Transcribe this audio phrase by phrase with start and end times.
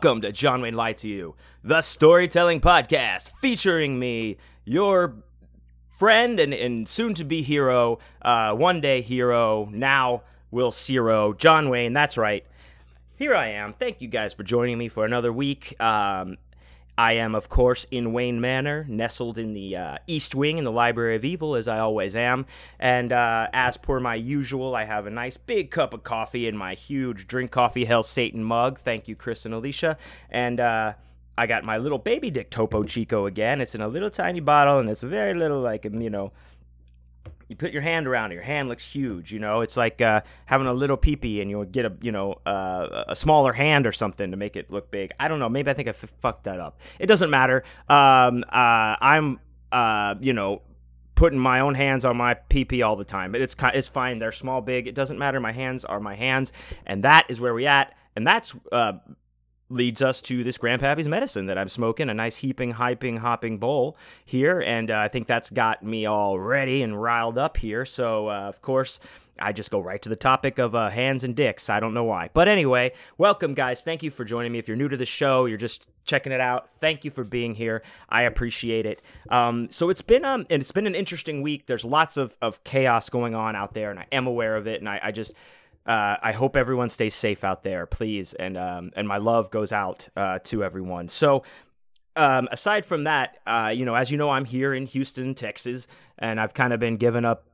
[0.00, 1.34] Welcome to John Wayne Lied to You,
[1.64, 5.16] the storytelling podcast featuring me, your
[5.98, 10.22] friend and, and soon to be hero, uh, one day hero, now
[10.52, 11.94] will zero, John Wayne.
[11.94, 12.46] That's right.
[13.16, 13.72] Here I am.
[13.72, 15.74] Thank you guys for joining me for another week.
[15.80, 16.36] Um,
[16.98, 20.72] I am, of course, in Wayne Manor, nestled in the uh, East Wing in the
[20.72, 22.44] Library of Evil, as I always am.
[22.80, 26.56] And uh, as per my usual, I have a nice big cup of coffee in
[26.56, 28.80] my huge Drink Coffee Hell Satan mug.
[28.80, 29.96] Thank you, Chris and Alicia.
[30.28, 30.94] And uh,
[31.38, 33.60] I got my little baby dick Topo Chico again.
[33.60, 36.32] It's in a little tiny bottle, and it's very little, like, you know,
[37.48, 39.32] you put your hand around it, your hand looks huge.
[39.32, 42.34] You know, it's like uh, having a little peepee and you'll get a you know
[42.46, 45.12] uh, a smaller hand or something to make it look big.
[45.18, 45.48] I don't know.
[45.48, 46.80] Maybe I think I f- fucked that up.
[46.98, 47.64] It doesn't matter.
[47.88, 49.40] Um, uh, I'm
[49.72, 50.62] uh, you know
[51.14, 53.34] putting my own hands on my PP all the time.
[53.34, 54.18] It's it's fine.
[54.18, 54.86] They're small, big.
[54.86, 55.40] It doesn't matter.
[55.40, 56.52] My hands are my hands,
[56.86, 57.94] and that is where we at.
[58.14, 58.92] And that's uh,
[59.70, 63.96] leads us to this Grandpappy's medicine that I'm smoking, a nice heaping, hyping, hopping bowl
[64.24, 64.60] here.
[64.60, 67.84] And uh, I think that's got me all ready and riled up here.
[67.84, 68.98] So, uh, of course,
[69.38, 71.70] I just go right to the topic of uh, hands and dicks.
[71.70, 72.30] I don't know why.
[72.32, 73.82] But anyway, welcome, guys.
[73.82, 74.58] Thank you for joining me.
[74.58, 76.70] If you're new to the show, you're just checking it out.
[76.80, 77.82] Thank you for being here.
[78.08, 79.02] I appreciate it.
[79.30, 81.66] Um, so it's been um, and it's been an interesting week.
[81.66, 84.80] There's lots of, of chaos going on out there, and I am aware of it.
[84.80, 85.34] And I, I just
[85.88, 89.72] uh, I hope everyone stays safe out there, please, and um, and my love goes
[89.72, 91.08] out uh, to everyone.
[91.08, 91.42] So.
[92.16, 95.86] Um, aside from that, uh, you know, as you know, I'm here in Houston, Texas,
[96.18, 97.44] and I've kind of been giving up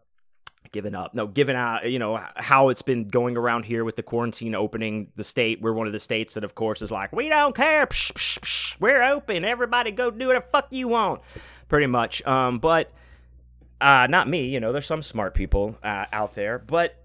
[0.75, 1.15] given up.
[1.15, 5.13] No, given out, you know, how it's been going around here with the quarantine opening
[5.17, 5.63] the state.
[5.63, 7.87] We're one of the states that, of course, is like, we don't care.
[7.87, 8.81] Psh, psh, psh.
[8.81, 9.45] We're open.
[9.45, 11.21] Everybody go do whatever fuck you want.
[11.69, 12.27] Pretty much.
[12.27, 12.91] Um, but
[13.81, 14.47] uh, not me.
[14.49, 16.59] You know, there's some smart people uh, out there.
[16.59, 16.97] But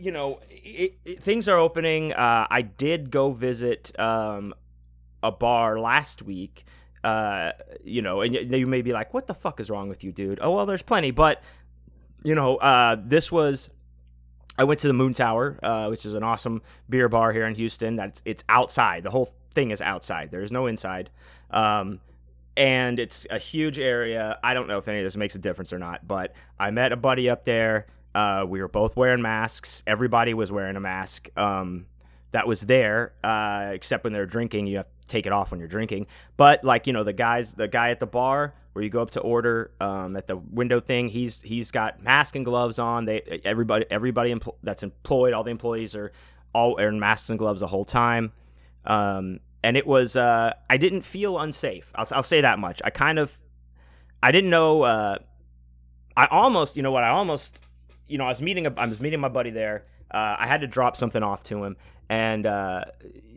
[0.00, 2.12] you know, it, it, things are opening.
[2.12, 4.54] Uh, I did go visit um,
[5.22, 6.64] a bar last week.
[7.04, 7.52] Uh,
[7.84, 10.38] you know, and you may be like, "What the fuck is wrong with you, dude?"
[10.42, 11.42] Oh well, there's plenty, but
[12.22, 13.70] you know, uh, this was.
[14.58, 17.54] I went to the Moon Tower, uh, which is an awesome beer bar here in
[17.54, 17.96] Houston.
[17.96, 19.02] That's it's outside.
[19.04, 20.30] The whole thing is outside.
[20.30, 21.08] There is no inside.
[21.50, 22.00] Um,
[22.56, 24.38] and it's a huge area.
[24.42, 26.92] I don't know if any of this makes a difference or not, but I met
[26.92, 27.86] a buddy up there.
[28.14, 29.82] Uh, we were both wearing masks.
[29.86, 31.28] Everybody was wearing a mask.
[31.36, 31.86] Um,
[32.32, 35.58] that was there, uh, except when they're drinking, you have to take it off when
[35.58, 36.06] you're drinking.
[36.36, 39.10] But like you know, the guys, the guy at the bar where you go up
[39.12, 43.04] to order um, at the window thing, he's he's got mask and gloves on.
[43.04, 46.12] They everybody everybody empl- that's employed, all the employees are
[46.54, 48.32] all wearing masks and gloves the whole time.
[48.84, 51.90] Um, and it was uh, I didn't feel unsafe.
[51.94, 52.80] I'll, I'll say that much.
[52.84, 53.36] I kind of
[54.22, 54.82] I didn't know.
[54.82, 55.18] Uh,
[56.16, 57.02] I almost, you know what?
[57.04, 57.60] I almost
[58.10, 59.84] you know, I was meeting a, I was meeting my buddy there.
[60.10, 61.76] Uh, I had to drop something off to him,
[62.08, 62.84] and uh,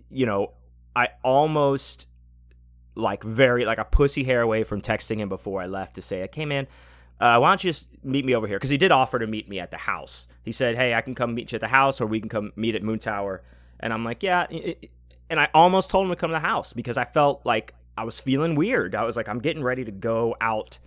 [0.10, 0.52] you know,
[0.96, 2.08] I almost
[2.96, 6.24] like very like a pussy hair away from texting him before I left to say,
[6.24, 6.68] "I came in.
[7.20, 9.48] Uh, why don't you just meet me over here?" Because he did offer to meet
[9.48, 10.28] me at the house.
[10.44, 12.52] He said, "Hey, I can come meet you at the house, or we can come
[12.56, 13.44] meet at Moon Tower."
[13.80, 14.48] And I'm like, "Yeah."
[15.30, 18.04] And I almost told him to come to the house because I felt like I
[18.04, 18.96] was feeling weird.
[18.96, 20.80] I was like, I'm getting ready to go out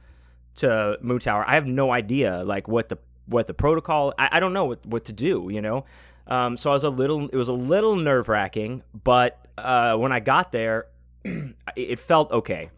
[0.57, 1.45] to Moon Tower.
[1.47, 4.15] I have no idea like what the what the protocol.
[4.19, 5.49] I, I don't know what, what to do.
[5.51, 5.85] You know,
[6.27, 7.29] um, so I was a little.
[7.29, 10.87] It was a little nerve wracking, but uh, when I got there,
[11.77, 12.71] it felt okay.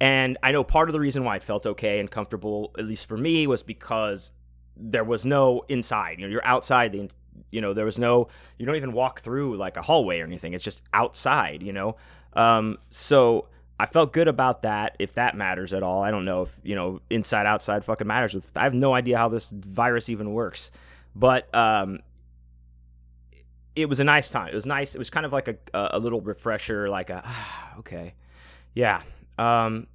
[0.00, 3.06] And I know part of the reason why it felt okay and comfortable, at least
[3.06, 4.32] for me, was because
[4.76, 6.18] there was no inside.
[6.18, 7.10] You know, you're outside the.
[7.50, 8.28] You know, there was no.
[8.58, 10.54] You don't even walk through like a hallway or anything.
[10.54, 11.62] It's just outside.
[11.62, 11.96] You know,
[12.34, 13.48] um, so
[13.80, 14.94] I felt good about that.
[14.98, 18.34] If that matters at all, I don't know if you know inside outside fucking matters.
[18.34, 20.70] With, I have no idea how this virus even works,
[21.16, 22.00] but um,
[23.74, 24.48] it was a nice time.
[24.48, 24.94] It was nice.
[24.94, 25.56] It was kind of like a
[25.92, 27.26] a little refresher, like a
[27.78, 28.12] okay,
[28.74, 29.00] yeah.
[29.38, 29.86] Um,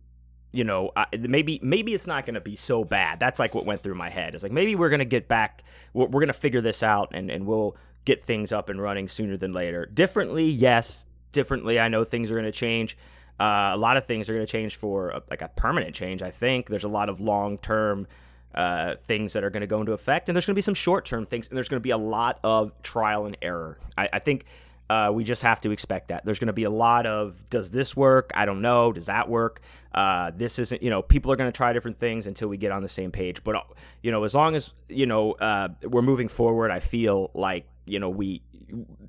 [0.51, 3.19] you know, I, maybe maybe it's not going to be so bad.
[3.19, 4.33] That's like what went through my head.
[4.33, 5.63] It's like maybe we're going to get back.
[5.93, 9.07] We're, we're going to figure this out, and and we'll get things up and running
[9.07, 9.85] sooner than later.
[9.85, 11.05] Differently, yes.
[11.31, 12.97] Differently, I know things are going to change
[13.39, 16.21] uh, a lot of things are going to change for a, like a permanent change.
[16.21, 18.07] I think there's a lot of long term
[18.53, 20.73] uh, things that are going to go into effect, and there's going to be some
[20.73, 23.77] short term things, and there's going to be a lot of trial and error.
[23.97, 24.45] I, I think
[24.89, 26.23] uh, we just have to expect that.
[26.25, 28.31] There's going to be a lot of does this work?
[28.33, 28.93] I don't know.
[28.93, 29.61] Does that work?
[29.93, 30.81] Uh, this isn't.
[30.81, 33.11] You know, people are going to try different things until we get on the same
[33.11, 33.43] page.
[33.43, 33.55] But
[34.01, 37.99] you know, as long as you know uh, we're moving forward, I feel like you
[37.99, 38.41] know we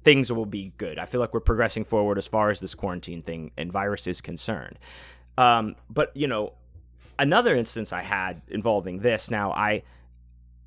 [0.05, 0.99] things will be good.
[0.99, 4.21] I feel like we're progressing forward as far as this quarantine thing and virus is
[4.21, 4.79] concerned.
[5.39, 6.53] Um, but you know,
[7.19, 9.31] another instance I had involving this.
[9.31, 9.83] Now I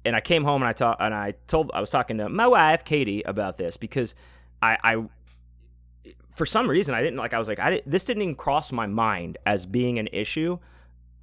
[0.06, 2.48] and I came home and I talk and I told I was talking to my
[2.48, 4.16] wife Katie about this because
[4.62, 5.04] I, I
[6.36, 7.34] for some reason I didn't like.
[7.34, 10.58] I was like, I didn't, this didn't even cross my mind as being an issue.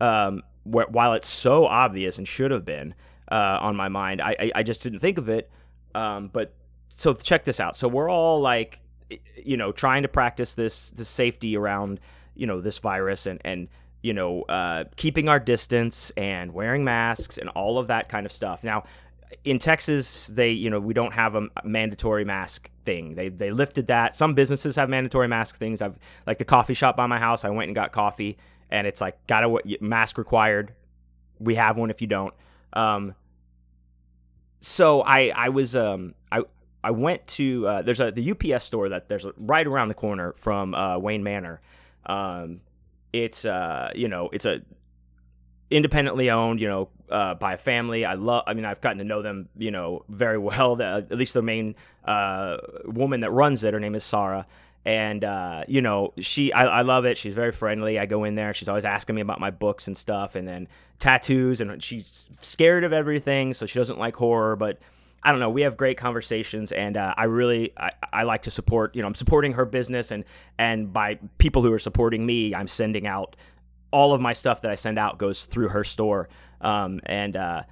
[0.01, 2.95] Um, wh- while it's so obvious and should have been
[3.31, 5.51] uh, on my mind, I, I, I just didn't think of it.
[5.95, 6.53] Um, but
[6.97, 7.77] so check this out.
[7.77, 8.81] So we're all like,
[9.43, 12.01] you know, trying to practice this this safety around
[12.37, 13.69] you know this virus and and
[14.03, 18.33] you know uh, keeping our distance and wearing masks and all of that kind of
[18.33, 18.63] stuff.
[18.63, 18.85] Now
[19.45, 23.15] in Texas, they you know we don't have a mandatory mask thing.
[23.15, 24.15] They they lifted that.
[24.15, 25.83] Some businesses have mandatory mask things.
[25.83, 27.45] I've like the coffee shop by my house.
[27.45, 28.39] I went and got coffee,
[28.71, 30.73] and it's like got a mask required.
[31.39, 32.35] We have one if you don't.
[32.73, 33.15] Um,
[34.61, 36.43] so I I was um I
[36.83, 39.95] I went to uh, there's a the UPS store that there's a, right around the
[39.95, 41.61] corner from uh, Wayne Manor.
[42.05, 42.61] Um,
[43.13, 44.61] it's uh you know it's a
[45.71, 48.05] independently owned, you know, uh, by a family.
[48.05, 48.45] I love.
[48.47, 50.77] I mean, I've gotten to know them, you know, very well.
[50.77, 51.75] The, at least the main
[52.05, 54.47] uh, woman that runs it, her name is Sarah,
[54.85, 56.53] and uh, you know, she.
[56.53, 57.19] I, I, love it.
[57.19, 57.99] She's very friendly.
[57.99, 58.55] I go in there.
[58.55, 60.69] She's always asking me about my books and stuff, and then
[60.99, 64.79] tattoos, and she's scared of everything, so she doesn't like horror, but.
[65.27, 65.51] I don't know.
[65.51, 68.95] We have great conversations, and uh, I really I, I like to support.
[68.95, 70.25] You know, I'm supporting her business, and
[70.57, 73.35] and by people who are supporting me, I'm sending out
[73.91, 76.29] all of my stuff that I send out goes through her store.
[76.61, 77.63] Um, and uh,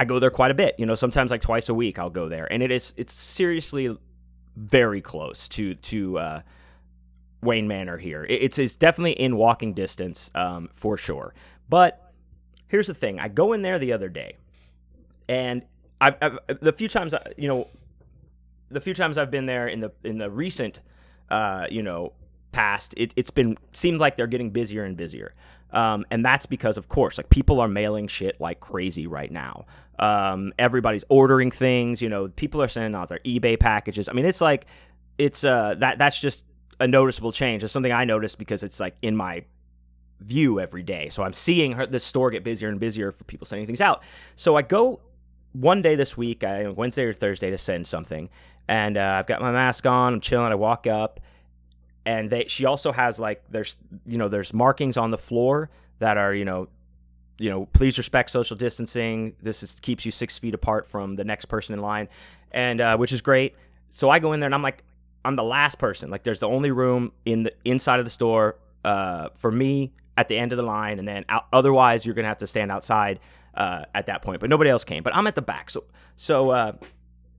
[0.00, 0.74] I go there quite a bit.
[0.78, 3.96] You know, sometimes like twice a week I'll go there, and it is it's seriously
[4.56, 6.40] very close to to uh,
[7.40, 8.26] Wayne Manor here.
[8.28, 11.34] It's it's definitely in walking distance um, for sure.
[11.68, 12.12] But
[12.66, 14.38] here's the thing: I go in there the other day,
[15.28, 15.62] and
[16.00, 17.68] I've, I've the few times you know,
[18.70, 20.80] the few times I've been there in the in the recent,
[21.30, 22.12] uh, you know,
[22.52, 25.34] past, it, has been seemed like they're getting busier and busier.
[25.72, 29.66] Um, and that's because, of course, like people are mailing shit like crazy right now.
[29.98, 32.00] Um, everybody's ordering things.
[32.00, 34.08] You know, people are sending out their eBay packages.
[34.08, 34.66] I mean, it's like
[35.18, 36.44] it's uh that that's just
[36.78, 37.64] a noticeable change.
[37.64, 39.44] It's something I noticed because it's like in my
[40.20, 41.08] view every day.
[41.08, 44.02] So I'm seeing her, the store get busier and busier for people sending things out.
[44.36, 45.00] So I go
[45.60, 48.28] one day this week, I, Wednesday or Thursday, to send something,
[48.68, 50.14] and uh, I've got my mask on.
[50.14, 50.52] I'm chilling.
[50.52, 51.20] I walk up
[52.06, 53.76] and they she also has like there's
[54.06, 55.68] you know there's markings on the floor
[55.98, 56.68] that are you know
[57.36, 59.34] you know please respect social distancing.
[59.42, 62.08] This is keeps you six feet apart from the next person in line.
[62.52, 63.54] And uh, which is great.
[63.90, 64.84] So i go in there and i'm like
[65.24, 66.10] i'm the last person.
[66.10, 70.28] Like there's the only room in the inside of the store uh, for me at
[70.28, 71.00] the end of the line.
[71.00, 73.18] And then out, otherwise you're gonna have to stand outside
[73.56, 75.84] uh, at that point but nobody else came but i'm at the back so
[76.16, 76.72] so uh,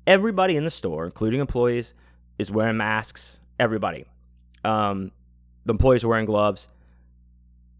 [0.06, 1.94] everybody in the store including employees
[2.38, 4.06] is wearing masks everybody
[4.64, 5.12] um,
[5.66, 6.68] the employees are wearing gloves,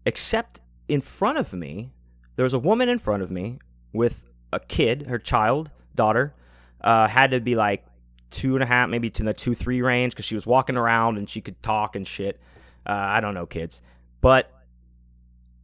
[0.04, 1.90] except in front of me,
[2.36, 3.58] there was a woman in front of me
[3.92, 6.34] with a kid, her child, daughter,
[6.82, 7.84] uh, had to be like
[8.30, 11.18] two and a half, maybe to the two, three range because she was walking around
[11.18, 12.38] and she could talk and shit.
[12.86, 13.80] Uh, I don't know, kids.
[14.20, 14.50] But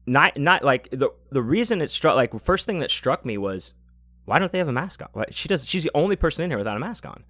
[0.06, 3.72] not, not like the, the reason it struck, like, first thing that struck me was,
[4.24, 5.24] why don't they have a mask on?
[5.30, 7.24] She does, she's the only person in here without a mask on.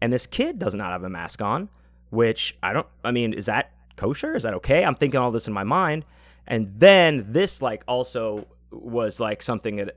[0.00, 1.68] And this kid does not have a mask on
[2.12, 4.36] which I don't, I mean, is that kosher?
[4.36, 4.84] Is that okay?
[4.84, 6.04] I'm thinking all this in my mind.
[6.46, 9.96] And then this, like, also was like something that,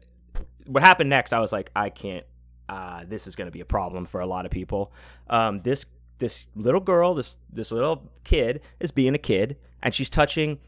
[0.65, 2.25] what happened next, I was like, I can't,
[2.69, 4.93] uh, this is going to be a problem for a lot of people.
[5.29, 5.85] Um, this,
[6.19, 10.59] this little girl, this, this little kid is being a kid and she's touching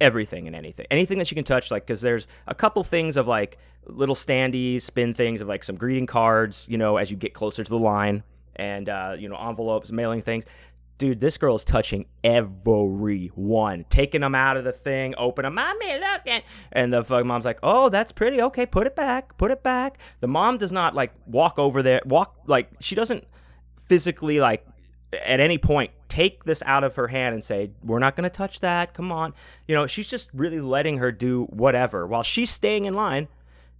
[0.00, 3.26] everything and anything anything that you can touch like because there's a couple things of
[3.26, 7.32] like little standees spin things of like some greeting cards you know as you get
[7.32, 8.22] closer to the line
[8.56, 10.44] and uh, you know envelopes mailing things
[10.98, 15.54] dude, this girl is touching every one taking them out of the thing, open them,
[15.54, 19.36] mommy, look, and, and the fucking mom's like, oh, that's pretty, okay, put it back,
[19.36, 19.98] put it back.
[20.20, 23.24] The mom does not like walk over there, walk like she doesn't
[23.86, 24.66] physically like
[25.12, 28.34] at any point take this out of her hand and say, we're not going to
[28.34, 29.34] touch that, come on.
[29.66, 33.26] You know, she's just really letting her do whatever while she's staying in line.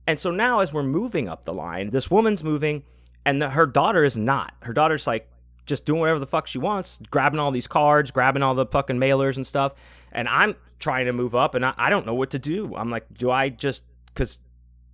[0.04, 2.82] And so now, as we're moving up the line, this woman's moving,
[3.24, 4.52] and the, her daughter is not.
[4.62, 5.30] Her daughter's like
[5.64, 8.98] just doing whatever the fuck she wants, grabbing all these cards, grabbing all the fucking
[8.98, 9.72] mailers and stuff.
[10.10, 12.74] And I'm trying to move up and I, I don't know what to do.
[12.74, 14.40] I'm like, do I just, because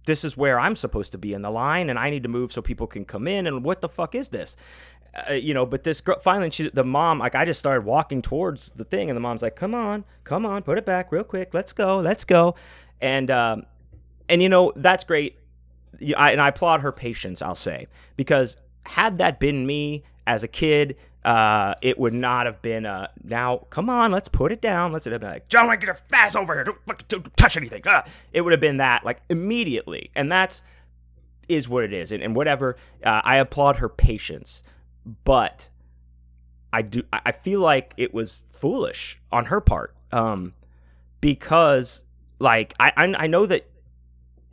[0.04, 2.52] this is where I'm supposed to be in the line and I need to move
[2.52, 3.46] so people can come in.
[3.46, 4.56] And what the fuck is this?
[5.28, 8.22] Uh, you know, but this girl, finally, she, the mom, like, I just started walking
[8.22, 11.24] towards the thing and the mom's like, come on, come on, put it back real
[11.24, 11.52] quick.
[11.52, 12.54] Let's go, let's go.
[13.00, 13.66] And, um,
[14.28, 15.36] and you know, that's great.
[16.16, 20.48] I, and I applaud her patience, I'll say, because had that been me as a
[20.48, 24.90] kid, uh, it would not have been uh, now come on let's put it down
[24.90, 28.02] let's have been like john get your fast over here don't, don't touch anything uh,
[28.32, 30.62] it would have been that like immediately and that's
[31.48, 34.62] is what it is and, and whatever uh, i applaud her patience
[35.24, 35.68] but
[36.72, 39.94] I do I feel like it was foolish on her part.
[40.12, 40.54] Um,
[41.20, 42.04] because
[42.38, 43.66] like I I know that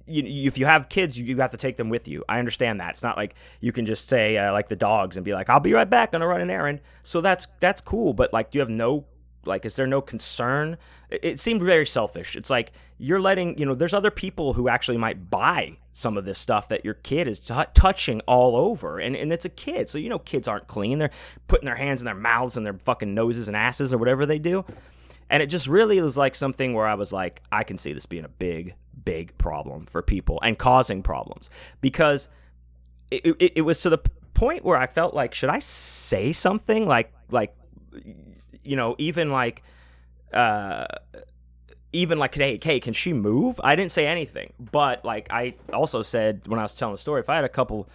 [0.08, 2.24] you, if you have kids, you, you have to take them with you.
[2.30, 2.92] I understand that.
[2.92, 5.60] It's not like you can just say uh, like the dogs and be like, "I'll
[5.60, 6.10] be right back.
[6.10, 8.14] I'm gonna run an errand." So that's that's cool.
[8.14, 9.06] But like, you have no
[9.48, 9.66] like?
[9.66, 10.78] Is there no concern?
[11.10, 12.36] It, it seemed very selfish.
[12.36, 13.76] It's like you're letting you know.
[13.76, 17.40] There's other people who actually might buy some of this stuff that your kid is
[17.40, 19.90] t- touching all over, and and it's a kid.
[19.90, 21.00] So you know, kids aren't clean.
[21.00, 21.12] They're
[21.48, 24.40] putting their hands in their mouths and their fucking noses and asses or whatever they
[24.40, 24.66] do.
[25.30, 28.06] And it just really was like something where I was like, I can see this
[28.06, 31.50] being a big, big problem for people and causing problems
[31.82, 32.30] because
[33.12, 34.00] it, it, it was to the
[34.34, 37.56] point where I felt like, should I say something like, like,
[38.68, 39.64] you know, even like,
[40.34, 40.86] uh,
[41.94, 43.60] even like, hey, hey, can she move?
[43.64, 47.22] I didn't say anything, but like I also said when I was telling the story,
[47.22, 47.90] if I had a couple,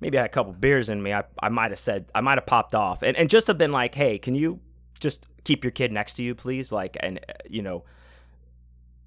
[0.00, 2.38] maybe I had a couple beers in me, I, I might have said, I might
[2.38, 4.60] have popped off and, and just have been like, hey, can you
[4.98, 6.72] just keep your kid next to you, please?
[6.72, 7.84] Like, and you know,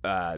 [0.03, 0.38] uh,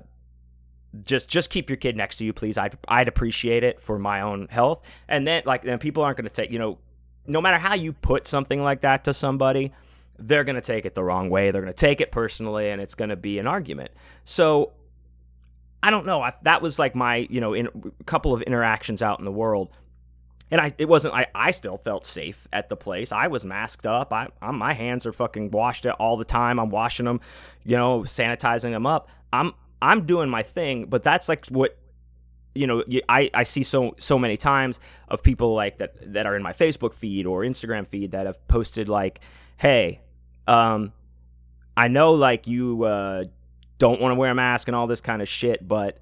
[1.03, 2.57] just just keep your kid next to you, please.
[2.57, 4.81] I'd I'd appreciate it for my own health.
[5.07, 6.79] And then like, then people aren't going to take, you know,
[7.27, 9.71] no matter how you put something like that to somebody,
[10.19, 11.51] they're going to take it the wrong way.
[11.51, 13.91] They're going to take it personally, and it's going to be an argument.
[14.25, 14.73] So.
[15.81, 16.21] I don't know.
[16.21, 19.31] I, that was like my, you know, in a couple of interactions out in the
[19.31, 19.69] world
[20.51, 23.11] and I it wasn't I, I still felt safe at the place.
[23.11, 24.11] I was masked up.
[24.13, 26.59] I I'm, my hands are fucking washed all the time.
[26.59, 27.21] I'm washing them,
[27.63, 29.09] you know, sanitizing them up.
[29.31, 31.77] I'm I'm doing my thing, but that's like what
[32.55, 36.35] you know I, I see so so many times of people like that that are
[36.35, 39.21] in my Facebook feed or Instagram feed that have posted like,
[39.57, 40.01] "Hey,
[40.49, 40.91] um
[41.77, 43.23] I know like you uh
[43.77, 45.97] don't want to wear a mask and all this kind of shit, but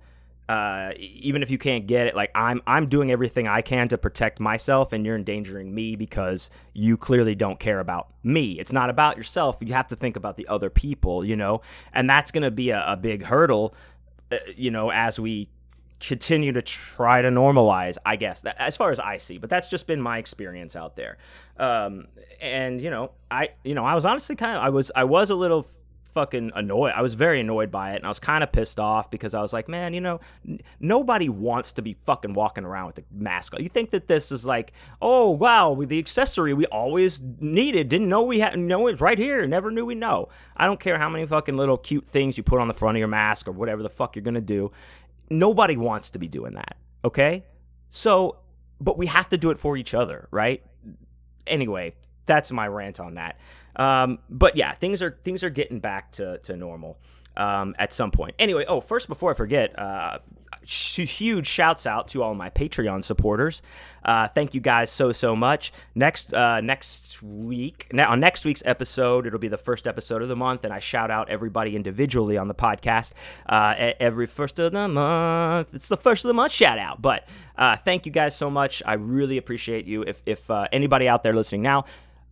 [0.50, 3.98] uh, even if you can't get it, like I'm, I'm doing everything I can to
[3.98, 8.54] protect myself, and you're endangering me because you clearly don't care about me.
[8.54, 9.58] It's not about yourself.
[9.60, 11.62] You have to think about the other people, you know,
[11.94, 13.76] and that's to be a, a, big hurdle,
[14.32, 15.50] uh, you know, as we
[16.00, 17.98] continue to try to normalize.
[18.06, 20.96] I guess that, as far as I see, but that's just been my experience out
[20.96, 21.18] there.
[21.58, 22.08] Um,
[22.40, 25.30] and you know, I, you know, I was honestly kind of, I was, I was
[25.30, 25.68] a little
[26.18, 26.94] fucking annoyed.
[26.96, 29.42] I was very annoyed by it, and I was kind of pissed off because I
[29.42, 33.04] was like, man, you know, n- nobody wants to be fucking walking around with a
[33.12, 33.54] mask.
[33.54, 33.62] On.
[33.62, 38.24] You think that this is like, oh wow, the accessory we always needed, didn't know
[38.24, 40.30] we had, know it right here, never knew we know.
[40.56, 43.00] I don't care how many fucking little cute things you put on the front of
[43.00, 44.72] your mask or whatever the fuck you're gonna do.
[45.30, 46.78] Nobody wants to be doing that.
[47.04, 47.44] Okay,
[47.90, 48.38] so,
[48.80, 50.64] but we have to do it for each other, right?
[51.46, 51.94] Anyway,
[52.26, 53.40] that's my rant on that.
[53.76, 56.98] Um, but yeah, things are things are getting back to to normal
[57.36, 58.36] um, at some point.
[58.40, 60.20] Anyway, oh, first before I forget, uh,
[60.68, 63.62] huge shouts out to all my Patreon supporters.
[64.04, 65.74] Uh, thank you guys so so much.
[65.94, 70.30] Next uh, next week, now on next week's episode, it'll be the first episode of
[70.30, 73.12] the month, and I shout out everybody individually on the podcast
[73.50, 75.70] uh, every first of the month.
[75.74, 77.02] It's the first of the month shout out.
[77.02, 78.82] But uh, thank you guys so much.
[78.86, 80.04] I really appreciate you.
[80.04, 81.86] If if uh, anybody out there listening now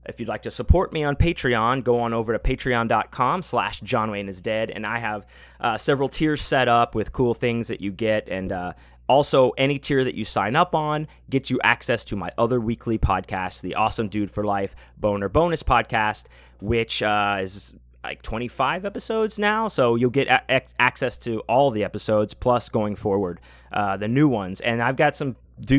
[0.07, 4.11] if you'd like to support me on Patreon, go on over to patreon.com slash John
[4.11, 4.69] Wayne is dead.
[4.69, 5.25] And I have
[5.59, 8.29] uh, several tiers set up with cool things that you get.
[8.29, 8.73] And uh,
[9.07, 12.97] also, any tier that you sign up on gets you access to my other weekly
[12.97, 16.23] podcast, the Awesome Dude for Life Boner Bonus Podcast,
[16.59, 19.67] which uh, is like 25 episodes now.
[19.67, 23.41] So you'll get a- access to all the episodes, plus going forward,
[23.73, 24.61] uh, the new ones.
[24.61, 25.35] And I've got some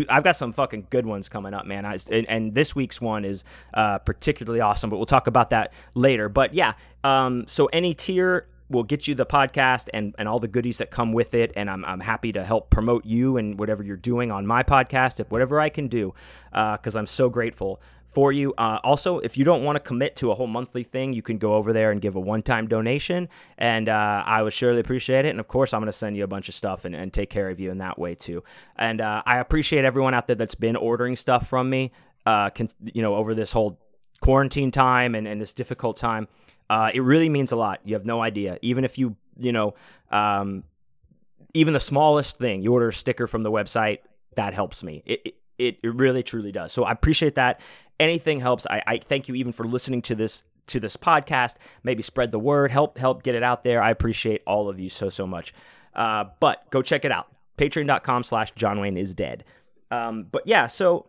[0.09, 1.85] I've got some fucking good ones coming up, man.
[1.85, 5.71] I, and, and, this week's one is uh, particularly awesome, but we'll talk about that
[5.93, 6.31] later.
[6.31, 6.73] But yeah,
[7.05, 10.91] um, so any tier will get you the podcast and, and all the goodies that
[10.91, 11.53] come with it.
[11.57, 15.21] And I'm, I'm happy to help promote you and whatever you're doing on my podcast,
[15.21, 16.15] if whatever I can do,
[16.51, 17.79] because uh, I'm so grateful
[18.17, 18.55] for you.
[18.57, 21.37] Uh, also, if you don't want to commit to a whole monthly thing, you can
[21.37, 23.29] go over there and give a one time donation.
[23.59, 25.29] And uh, I would surely appreciate it.
[25.29, 27.29] And of course, I'm going to send you a bunch of stuff and, and take
[27.29, 28.43] care of you in that way too.
[28.77, 31.93] And uh, I appreciate everyone out there that's been ordering stuff from me,
[32.25, 33.79] uh, can, you know, over this whole
[34.23, 36.27] quarantine time and, and this difficult time.
[36.71, 37.81] Uh, it really means a lot.
[37.85, 38.57] You have no idea.
[38.63, 39.75] Even if you, you know,
[40.11, 40.65] um,
[41.53, 43.99] even the smallest thing, you order a sticker from the website,
[44.37, 45.03] that helps me.
[45.05, 46.73] It, it, it, it really truly does.
[46.73, 47.61] So I appreciate that
[47.99, 48.67] anything helps.
[48.67, 51.55] I, I thank you even for listening to this to this podcast.
[51.83, 53.83] Maybe spread the word, help help get it out there.
[53.83, 55.55] I appreciate all of you so so much.
[55.95, 57.27] Uh, but go check it out.
[57.59, 59.45] Patreon.com slash John Wayne is dead.
[59.91, 61.07] Um, but yeah, so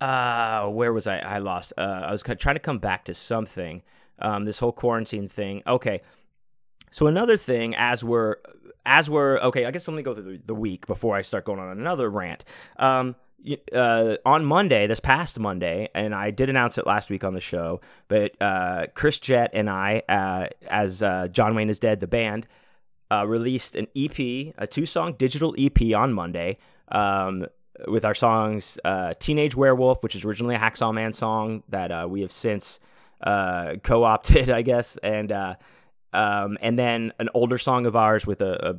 [0.00, 1.18] uh, where was I?
[1.18, 1.72] I lost.
[1.76, 3.82] Uh, I was trying to come back to something.
[4.18, 5.62] Um, this whole quarantine thing.
[5.66, 6.02] Okay.
[6.90, 8.36] So another thing, as we're
[8.84, 11.60] as we're okay, I guess let me go through the, week before I start going
[11.60, 12.44] on another rant.
[12.78, 13.14] Um,
[13.74, 17.40] uh, on Monday, this past Monday, and I did announce it last week on the
[17.40, 22.06] show, but uh, Chris Jett and I, uh, as uh, John Wayne is Dead, the
[22.06, 22.46] band,
[23.10, 24.18] uh, released an EP,
[24.58, 26.58] a two song digital EP on Monday
[26.90, 27.46] um,
[27.88, 32.22] with our songs uh, Teenage Werewolf, which is originally a Hacksaw Man song that we
[32.22, 32.80] have since
[33.22, 35.32] co opted, I guess, and
[36.12, 38.76] um, and then an older song of ours with a, a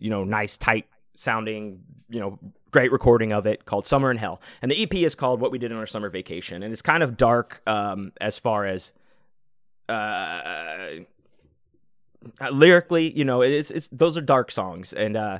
[0.00, 2.38] you know nice tight sounding you know
[2.70, 4.40] great recording of it called Summer in Hell.
[4.62, 6.62] And the EP is called What We Did on Our Summer Vacation.
[6.62, 8.92] And it's kind of dark um, as far as
[9.88, 11.04] uh,
[12.50, 14.92] lyrically, you know, it's, it's those are dark songs.
[14.92, 15.38] And uh,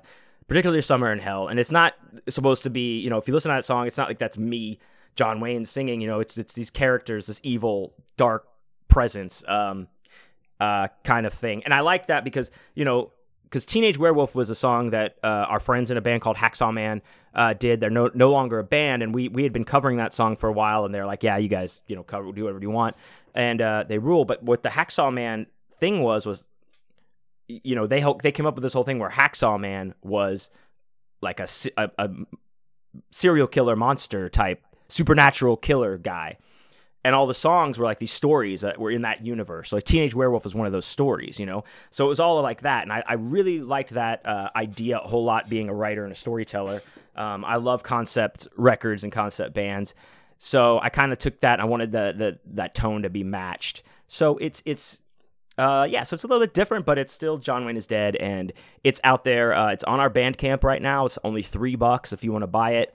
[0.49, 1.49] particularly Summer in Hell.
[1.49, 1.95] And it's not
[2.29, 4.39] supposed to be, you know, if you listen to that song, it's not like that's
[4.39, 4.79] me,
[5.15, 6.01] John Wayne, singing.
[6.01, 8.49] You know, it's it's these characters, this evil, dark
[8.89, 9.45] presence.
[9.47, 9.89] Um,
[10.61, 11.63] uh, kind of thing.
[11.65, 13.13] And I like that because, you know,
[13.49, 16.73] because Teenage Werewolf was a song that uh, our friends in a band called Hacksaw
[16.73, 17.01] Man
[17.35, 17.81] uh, did.
[17.81, 20.49] They're no no longer a band, and we we had been covering that song for
[20.49, 22.97] a while, and they're like, yeah, you guys, you know, cover do whatever you want,
[23.35, 24.25] and uh, they rule.
[24.25, 25.47] But what the Hacksaw Man
[25.81, 26.45] thing was was,
[27.47, 30.51] you know, they they came up with this whole thing where Hacksaw Man was
[31.23, 32.11] like a, a, a
[33.11, 36.39] serial killer monster type supernatural killer guy
[37.09, 39.71] and all the songs were like these stories that were in that universe.
[39.71, 41.65] So like Teenage Werewolf was one of those stories, you know.
[41.91, 45.09] So it was all like that, and I, I really liked that uh, idea a
[45.09, 45.49] whole lot.
[45.49, 46.83] Being a writer and a storyteller,
[47.17, 49.95] um, I love concept records and concept bands.
[50.37, 51.61] So I kind of took that.
[51.61, 53.83] I wanted the, the that tone to be matched.
[54.07, 54.99] So it's it's
[55.57, 58.17] uh, yeah, so it's a little bit different, but it's still John Wayne is Dead,
[58.17, 58.53] and
[58.85, 59.55] it's out there.
[59.55, 61.07] Uh, it's on our Bandcamp right now.
[61.07, 62.95] It's only three bucks if you want to buy it.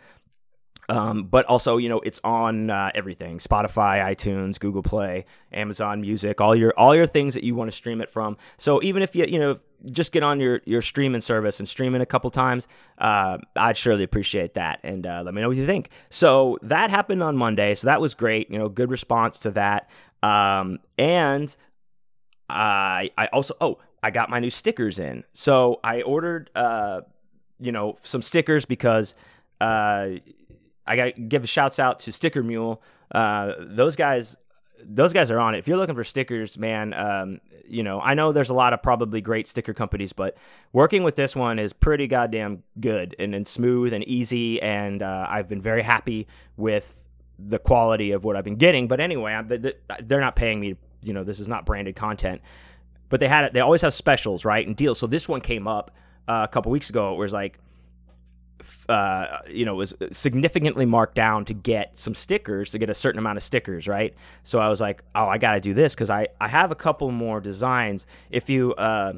[0.89, 6.41] Um, but also, you know, it's on uh, everything: Spotify, iTunes, Google Play, Amazon Music,
[6.41, 8.37] all your all your things that you want to stream it from.
[8.57, 9.59] So even if you you know
[9.91, 13.77] just get on your your streaming service and stream it a couple times, uh, I'd
[13.77, 14.79] surely appreciate that.
[14.83, 15.89] And uh, let me know what you think.
[16.09, 18.49] So that happened on Monday, so that was great.
[18.49, 19.89] You know, good response to that.
[20.21, 21.55] Um, and
[22.49, 25.23] I I also oh I got my new stickers in.
[25.33, 27.01] So I ordered uh
[27.59, 29.15] you know some stickers because
[29.61, 30.07] uh
[30.85, 32.81] I got to give shouts out to Sticker Mule.
[33.13, 34.35] Uh, those guys,
[34.83, 35.59] those guys are on it.
[35.59, 38.81] If you're looking for stickers, man, um, you know, I know there's a lot of
[38.81, 40.35] probably great sticker companies, but
[40.73, 44.61] working with this one is pretty goddamn good and, and smooth and easy.
[44.61, 46.95] And uh, I've been very happy with
[47.39, 48.87] the quality of what I've been getting.
[48.87, 50.75] But anyway, I'm, they're not paying me.
[51.01, 52.41] You know, this is not branded content.
[53.09, 53.53] But they had it.
[53.53, 54.99] They always have specials, right, and deals.
[54.99, 55.91] So this one came up
[56.27, 57.13] uh, a couple weeks ago.
[57.13, 57.59] It was like
[58.89, 63.19] uh, you know, was significantly marked down to get some stickers to get a certain
[63.19, 64.13] amount of stickers, right?
[64.43, 66.75] So I was like, oh, I got to do this because I, I have a
[66.75, 68.05] couple more designs.
[68.29, 69.13] If you, uh,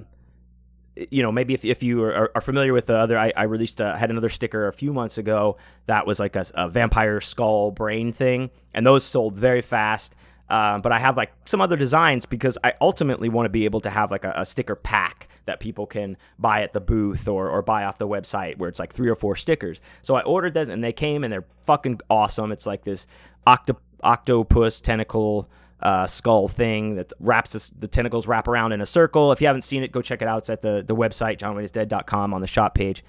[0.95, 3.79] you know, maybe if, if you are, are familiar with the other, I, I released,
[3.79, 7.71] a, had another sticker a few months ago that was like a, a vampire skull
[7.71, 10.15] brain thing, and those sold very fast.
[10.47, 13.81] Um, but I have like some other designs because I ultimately want to be able
[13.81, 17.49] to have like a, a, sticker pack that people can buy at the booth or,
[17.49, 19.79] or buy off the website where it's like three or four stickers.
[20.01, 22.51] So I ordered those and they came and they're fucking awesome.
[22.51, 23.07] It's like this
[23.45, 25.49] octo- octopus tentacle
[25.81, 29.31] uh, skull thing that wraps this, the tentacles wrap around in a circle.
[29.31, 30.39] If you haven't seen it, go check it out.
[30.39, 33.03] It's at the, the website, johnwayneisdead.com on the shop page.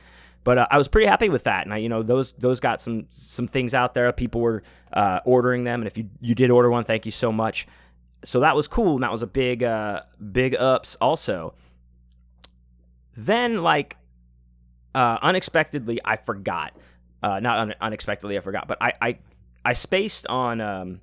[0.46, 2.80] But uh, I was pretty happy with that, and I, you know, those those got
[2.80, 4.12] some some things out there.
[4.12, 7.32] People were uh, ordering them, and if you you did order one, thank you so
[7.32, 7.66] much.
[8.24, 11.54] So that was cool, and that was a big uh, big ups also.
[13.16, 13.96] Then like
[14.94, 16.72] uh, unexpectedly, I forgot.
[17.22, 19.18] Uh, not un- unexpectedly, I forgot, but I I,
[19.64, 20.60] I spaced on.
[20.60, 21.00] Um,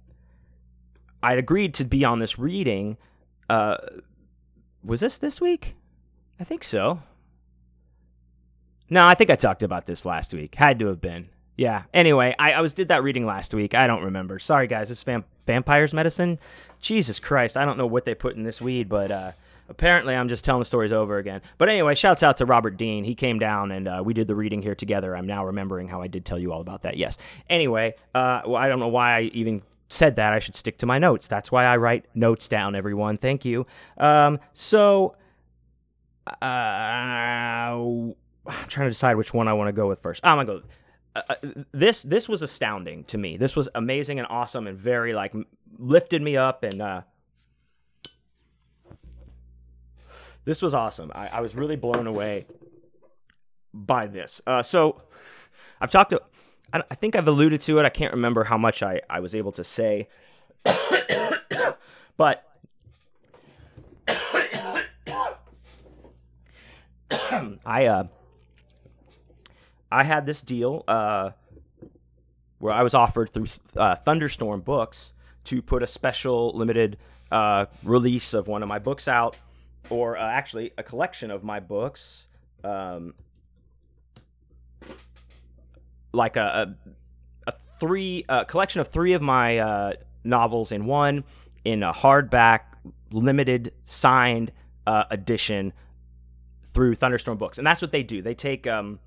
[1.21, 2.97] I'd agreed to be on this reading.
[3.49, 3.77] Uh,
[4.83, 5.75] was this this week?
[6.39, 7.01] I think so.
[8.89, 10.55] No, I think I talked about this last week.
[10.55, 11.29] Had to have been.
[11.57, 11.83] Yeah.
[11.93, 13.73] Anyway, I, I was did that reading last week.
[13.73, 14.39] I don't remember.
[14.39, 14.89] Sorry, guys.
[14.89, 16.39] This vamp- vampires medicine.
[16.81, 17.55] Jesus Christ.
[17.55, 19.31] I don't know what they put in this weed, but uh,
[19.69, 21.41] apparently I'm just telling the stories over again.
[21.57, 23.03] But anyway, shouts out to Robert Dean.
[23.03, 25.15] He came down and uh, we did the reading here together.
[25.15, 26.97] I'm now remembering how I did tell you all about that.
[26.97, 27.17] Yes.
[27.49, 30.33] Anyway, uh, well, I don't know why I even said that.
[30.33, 31.27] I should stick to my notes.
[31.27, 33.17] That's why I write notes down, everyone.
[33.17, 33.65] Thank you.
[33.97, 35.15] Um, so.
[36.41, 38.13] Uh,
[38.45, 40.21] I'm trying to decide which one I want to go with first.
[40.23, 40.61] I'm gonna go.
[41.15, 41.35] Uh, uh,
[41.71, 43.37] this this was astounding to me.
[43.37, 45.33] This was amazing and awesome and very like
[45.77, 47.01] lifted me up and uh,
[50.45, 51.11] this was awesome.
[51.13, 52.45] I, I, was really blown away
[53.73, 54.41] by this.
[54.45, 55.01] Uh, so
[55.79, 56.21] I've talked to.
[56.71, 57.85] I, I think I've alluded to it.
[57.85, 60.07] I can't remember how much I, I was able to say,
[62.17, 62.43] but
[67.65, 68.03] I uh
[69.93, 71.31] I had this deal uh,
[72.57, 73.45] where I was offered through
[73.77, 75.13] uh, Thunderstorm Books
[75.45, 76.97] to put a special limited
[77.31, 79.35] uh, release of one of my books out,
[79.89, 82.27] or uh, actually a collection of my books,
[82.63, 83.13] um,
[86.11, 86.75] like a,
[87.47, 89.93] a, a three a collection of three of my uh,
[90.23, 91.23] novels in one
[91.65, 92.61] in a hardback
[93.11, 94.51] limited signed
[94.85, 95.73] uh, edition
[96.73, 98.21] through Thunderstorm Books, and that's what they do.
[98.21, 98.99] They take um,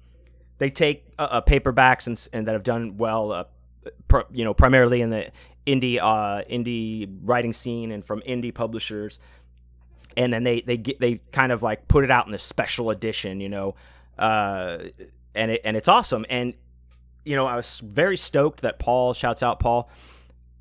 [0.58, 3.44] they take uh, uh, paperbacks and, and that have done well, uh,
[4.08, 5.30] pr- you know, primarily in the
[5.66, 9.18] indie uh, indie writing scene and from indie publishers,
[10.16, 12.90] and then they they get they kind of like put it out in this special
[12.90, 13.74] edition, you know,
[14.18, 14.78] uh,
[15.34, 16.24] and it and it's awesome.
[16.28, 16.54] And
[17.24, 19.90] you know, I was very stoked that Paul shouts out Paul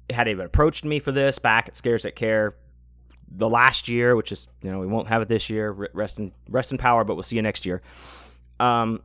[0.09, 2.55] had even approached me for this back at Scares That Care
[3.27, 5.71] the last year, which is you know we won't have it this year.
[5.71, 7.81] Rest in rest in power, but we'll see you next year.
[8.59, 9.01] Um,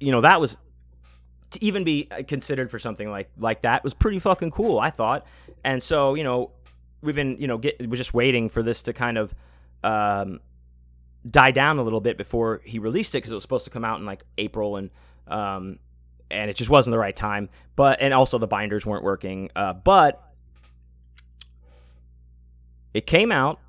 [0.00, 0.56] you know that was
[1.50, 4.78] to even be considered for something like like that was pretty fucking cool.
[4.78, 5.26] I thought,
[5.64, 6.50] and so you know
[7.02, 9.34] we've been you know get we're just waiting for this to kind of
[9.84, 10.40] um,
[11.28, 13.84] die down a little bit before he released it because it was supposed to come
[13.84, 14.90] out in like April and
[15.28, 15.78] um,
[16.30, 17.48] and it just wasn't the right time.
[17.76, 19.50] But and also the binders weren't working.
[19.54, 20.22] Uh, but
[22.94, 23.60] it came out.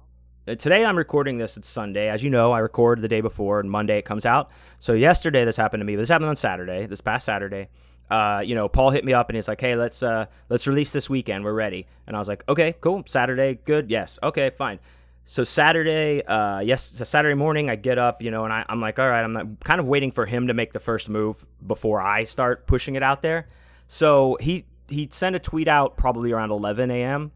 [0.48, 1.56] Uh, today I'm recording this.
[1.58, 2.10] It's Sunday.
[2.10, 4.52] As you know, I record the day before, and Monday it comes out.
[4.80, 5.96] So yesterday this happened to me.
[5.96, 6.86] But This happened on Saturday.
[6.86, 7.70] This past Saturday.
[8.10, 10.92] Uh, you know, Paul hit me up and he's like, "Hey, let's uh, let's release
[10.92, 11.44] this weekend.
[11.46, 13.04] We're ready." And I was like, "Okay, cool.
[13.08, 13.90] Saturday, good.
[13.90, 14.20] Yes.
[14.22, 14.80] Okay, fine."
[15.26, 19.00] So Saturday, uh, yes, Saturday morning, I get up, you know, and I, am like,
[19.00, 22.26] all right, I'm kind of waiting for him to make the first move before I
[22.26, 23.48] start pushing it out there.
[23.88, 27.32] So he he sent a tweet out probably around 11 a.m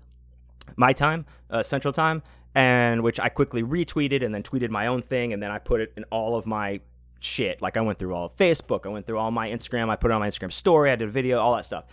[0.75, 2.21] my time, uh, Central Time,
[2.53, 5.79] and which I quickly retweeted and then tweeted my own thing, and then I put
[5.79, 6.81] it in all of my
[7.19, 7.61] shit.
[7.61, 10.11] Like I went through all of Facebook, I went through all my Instagram, I put
[10.11, 11.85] it on my Instagram story, I did a video, all that stuff.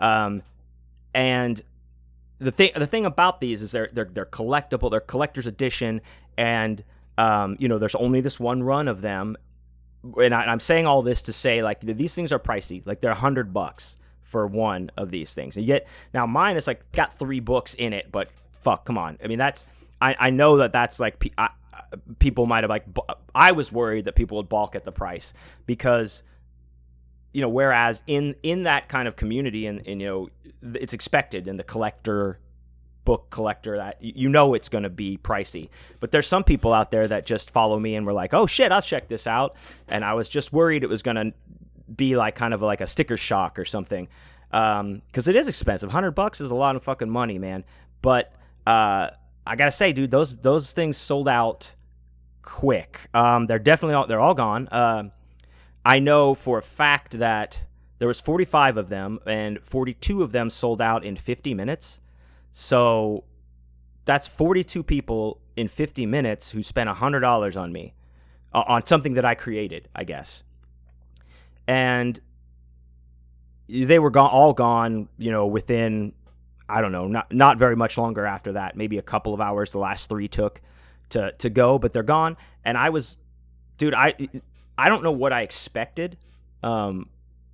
[0.00, 0.42] Um,
[1.14, 1.62] and
[2.42, 6.00] the thing, the thing about these is they're they're they're collectible, they're collector's edition,
[6.36, 6.84] and
[7.18, 9.36] um, you know, there's only this one run of them.
[10.20, 12.84] And I, I'm saying all this to say, like, these things are pricey.
[12.84, 13.96] Like, they're a hundred bucks
[14.32, 15.56] for one of these things.
[15.56, 18.30] And yet now mine is like got three books in it, but
[18.62, 19.18] fuck, come on.
[19.22, 19.66] I mean, that's
[20.00, 21.50] I, I know that that's like I,
[22.18, 22.86] people might have like
[23.34, 25.34] I was worried that people would balk at the price
[25.66, 26.22] because
[27.32, 30.28] you know whereas in in that kind of community and, and you know
[30.74, 32.38] it's expected in the collector
[33.04, 35.68] book collector that you know it's going to be pricey
[35.98, 38.70] but there's some people out there that just follow me and were like oh shit
[38.70, 39.56] i'll check this out
[39.88, 41.32] and i was just worried it was going to
[41.96, 44.08] be like kind of like a sticker shock or something
[44.52, 45.90] because um, it is expensive.
[45.90, 47.64] Hundred bucks is a lot of fucking money, man.
[48.02, 48.34] But
[48.66, 49.08] uh,
[49.46, 51.74] I gotta say, dude, those those things sold out
[52.42, 53.00] quick.
[53.14, 54.68] Um, they're definitely all, they're all gone.
[54.68, 55.04] Uh,
[55.84, 57.64] I know for a fact that
[57.98, 62.00] there was 45 of them, and 42 of them sold out in 50 minutes.
[62.50, 63.24] So
[64.04, 67.94] that's 42 people in 50 minutes who spent $100 on me
[68.52, 70.42] uh, on something that I created, I guess
[71.66, 72.20] and
[73.68, 75.08] they were gone, all gone.
[75.18, 76.12] You know, within
[76.68, 78.76] I don't know, not not very much longer after that.
[78.76, 79.70] Maybe a couple of hours.
[79.70, 80.60] The last three took
[81.10, 82.36] to to go, but they're gone.
[82.64, 83.16] And I was,
[83.78, 84.14] dude, I
[84.82, 86.18] I don't know what I expected.
[86.64, 87.08] Um,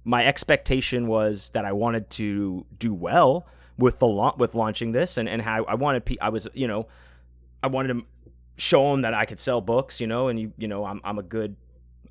[0.04, 5.18] my expectation was that I wanted to do well with the la- with launching this,
[5.18, 6.06] and and how I wanted.
[6.06, 6.86] Pe- I was, you know,
[7.62, 8.02] I wanted to
[8.56, 11.18] show them that I could sell books, you know, and you you know I'm I'm
[11.18, 11.56] a good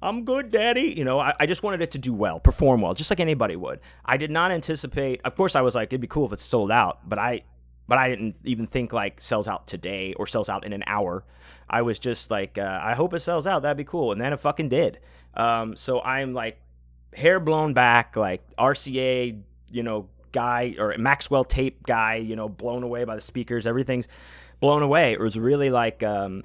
[0.04, 0.94] I'm good, daddy.
[0.96, 3.56] You know, I, I, just wanted it to do well, perform well, just like anybody
[3.56, 3.80] would.
[4.06, 5.22] I did not anticipate.
[5.26, 7.42] Of course, I was like, it'd be cool if it's sold out, but I,
[7.88, 11.23] but I didn't even think like sells out today or sells out in an hour.
[11.69, 13.62] I was just like, uh, I hope it sells out.
[13.62, 15.00] That'd be cool, and then it fucking did.
[15.34, 16.60] Um, so I'm like,
[17.13, 22.84] hair blown back, like RCA, you know, guy or Maxell tape guy, you know, blown
[22.84, 23.67] away by the speakers.
[23.67, 24.08] Everything's
[24.60, 25.13] blown away.
[25.13, 26.04] It was really like.
[26.04, 26.43] Um,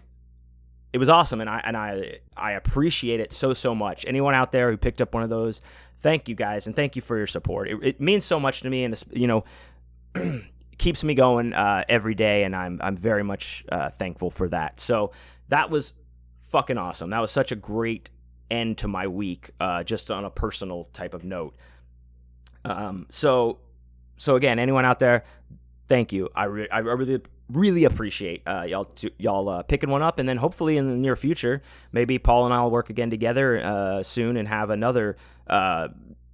[0.92, 4.04] it was awesome, and I and I I appreciate it so so much.
[4.06, 5.62] Anyone out there who picked up one of those,
[6.02, 7.68] thank you guys, and thank you for your support.
[7.68, 9.44] It, it means so much to me, and you know,
[10.82, 14.80] keeps me going uh, every day, and I'm I'm very much uh, thankful for that.
[14.80, 15.12] So
[15.48, 15.92] that was
[16.50, 17.10] fucking awesome.
[17.10, 18.10] That was such a great
[18.50, 21.54] end to my week, uh, just on a personal type of note.
[22.64, 23.60] Um, so
[24.16, 25.24] so again, anyone out there,
[25.86, 26.28] thank you.
[26.34, 30.36] I re- I really really appreciate uh, y'all y'all uh, picking one up, and then
[30.36, 34.36] hopefully in the near future, maybe Paul and I will work again together uh, soon
[34.36, 35.16] and have another,
[35.46, 35.88] uh,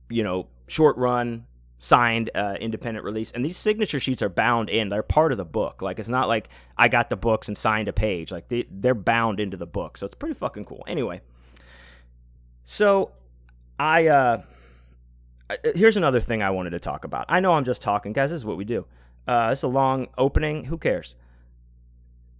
[0.09, 1.45] you know, short run
[1.79, 3.31] signed uh, independent release.
[3.31, 5.83] And these signature sheets are bound in; they're part of the book.
[5.83, 8.33] Like it's not like I got the books and signed a page.
[8.33, 10.85] Like they they're bound into the book, so it's pretty fucking cool.
[10.87, 11.21] Anyway,
[12.65, 13.13] so
[13.79, 14.43] I uh,
[15.51, 17.27] uh, here's another thing I wanted to talk about.
[17.29, 18.31] I know I'm just talking, guys.
[18.31, 18.87] This is what we do.
[19.27, 20.65] Uh, it's a long opening.
[20.65, 21.15] Who cares?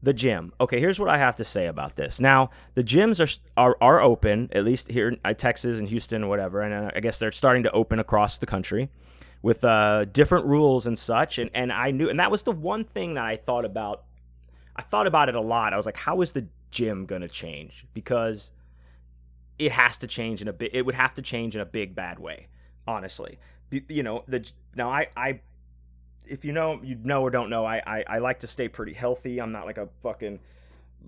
[0.03, 0.53] The gym.
[0.61, 2.21] Okay, here's what I have to say about this.
[2.21, 6.29] Now, the gyms are are, are open, at least here in uh, Texas and Houston
[6.29, 8.91] whatever, and uh, I guess they're starting to open across the country
[9.43, 11.39] with uh, different rules and such.
[11.39, 14.05] And and I knew, and that was the one thing that I thought about.
[14.77, 15.73] I thought about it a lot.
[15.73, 17.85] I was like, how is the gym gonna change?
[17.95, 18.51] Because
[19.59, 20.73] it has to change in a bit.
[20.73, 22.47] It would have to change in a big bad way
[22.89, 23.39] honestly.
[23.71, 25.41] You know, the now I I
[26.27, 28.95] if you know you know or don't know, I, I I like to stay pretty
[28.95, 29.41] healthy.
[29.41, 30.41] I'm not like a fucking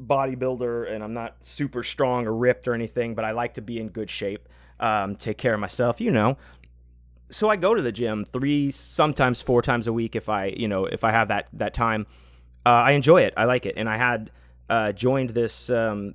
[0.01, 3.81] bodybuilder and I'm not super strong or ripped or anything, but I like to be
[3.81, 6.37] in good shape, um, take care of myself, you know.
[7.31, 10.69] So I go to the gym three, sometimes four times a week if I, you
[10.69, 12.07] know, if I have that that time.
[12.67, 13.33] Uh, I enjoy it.
[13.39, 14.31] I like it, and I had
[14.69, 16.15] uh, joined this um,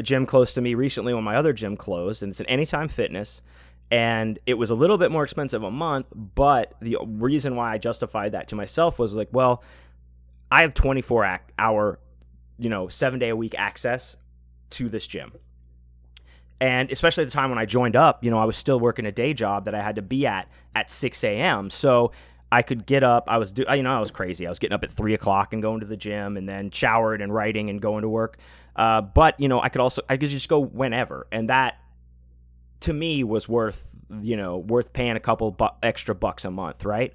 [0.00, 3.42] gym close to me recently when my other gym closed, and it's an Anytime Fitness
[3.92, 7.78] and it was a little bit more expensive a month but the reason why i
[7.78, 9.62] justified that to myself was like well
[10.50, 11.98] i have 24 hour
[12.58, 14.16] you know seven day a week access
[14.70, 15.32] to this gym
[16.62, 19.04] and especially at the time when i joined up you know i was still working
[19.04, 22.12] a day job that i had to be at at 6 a.m so
[22.52, 24.46] i could get up i was do you know i was crazy.
[24.46, 27.20] I was getting up at 3 o'clock and going to the gym and then showered
[27.20, 28.38] and writing and going to work.
[28.76, 31.26] Uh, but you know i could also i could just go whenever.
[31.32, 31.78] And that
[32.80, 33.82] to me was worth
[34.20, 37.12] you know worth paying a couple bu- extra bucks a month, right?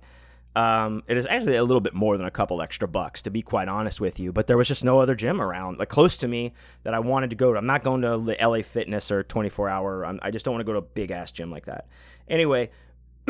[0.57, 3.43] Um, it is actually a little bit more than a couple extra bucks, to be
[3.43, 4.31] quite honest with you.
[4.31, 7.29] But there was just no other gym around, like close to me, that I wanted
[7.29, 7.59] to go to.
[7.59, 10.03] I'm not going to the LA Fitness or 24 Hour.
[10.03, 11.85] I'm, i just don't want to go to a big ass gym like that.
[12.27, 12.71] Anyway,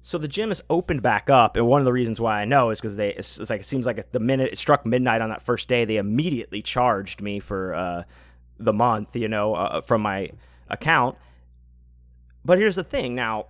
[0.00, 2.70] so the gym is opened back up, and one of the reasons why I know
[2.70, 5.28] is because they it's, it's, like it seems like the minute it struck midnight on
[5.28, 8.04] that first day, they immediately charged me for uh,
[8.58, 10.30] the month, you know, uh, from my
[10.70, 11.18] account.
[12.46, 13.48] But here's the thing now,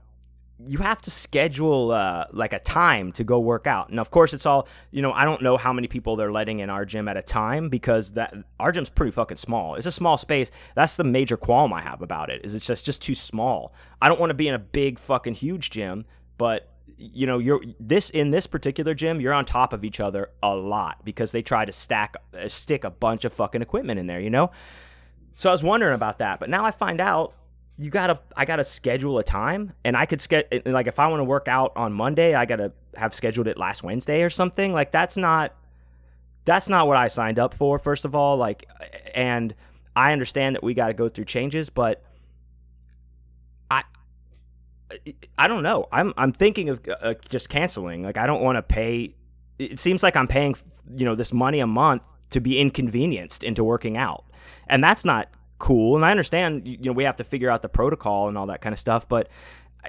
[0.67, 3.89] you have to schedule uh, like a time to go work out.
[3.89, 6.61] And of course, it's all, you know, I don't know how many people they're letting
[6.61, 9.75] in our gym at a time because that our gym's pretty fucking small.
[9.77, 10.51] It's a small space.
[10.75, 12.45] That's the major qualm I have about it.
[12.45, 13.73] Is it's just just too small.
[14.03, 16.05] I don't want to be in a big fucking huge gym,
[16.37, 20.31] but you know, you're this in this particular gym, you're on top of each other
[20.43, 24.07] a lot because they try to stack uh, stick a bunch of fucking equipment in
[24.07, 24.51] there, you know?
[25.37, 27.33] So I was wondering about that, but now I find out
[27.81, 31.21] you gotta I gotta schedule a time, and I could schedule like if I want
[31.21, 34.75] to work out on Monday, I gotta have scheduled it last Wednesday or something.
[34.75, 35.55] Like that's not
[36.45, 37.79] that's not what I signed up for.
[37.79, 38.69] First of all, like,
[39.15, 39.55] and
[39.97, 42.03] I understand that we got to go through changes, but
[43.71, 43.83] I
[45.39, 45.89] I don't know.
[45.91, 48.03] I'm I'm thinking of uh, just canceling.
[48.03, 49.15] Like I don't want to pay.
[49.59, 50.55] It seems like I'm paying
[50.93, 54.25] you know this money a month to be inconvenienced into working out
[54.71, 55.29] and that's not
[55.61, 55.95] cool.
[55.95, 58.61] And I understand, you know, we have to figure out the protocol and all that
[58.61, 59.29] kind of stuff, but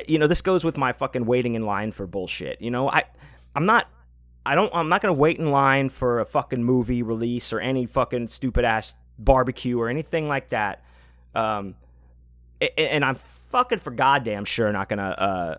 [0.08, 2.62] you know, this goes with my fucking waiting in line for bullshit.
[2.62, 3.06] You know, I
[3.56, 3.88] I'm not
[4.46, 7.86] I don't I'm not to wait in line for a fucking movie release or any
[7.86, 10.84] fucking stupid ass barbecue or anything like that.
[11.34, 11.76] Um
[12.78, 13.18] and I'm
[13.50, 15.56] fucking for goddamn sure not to uh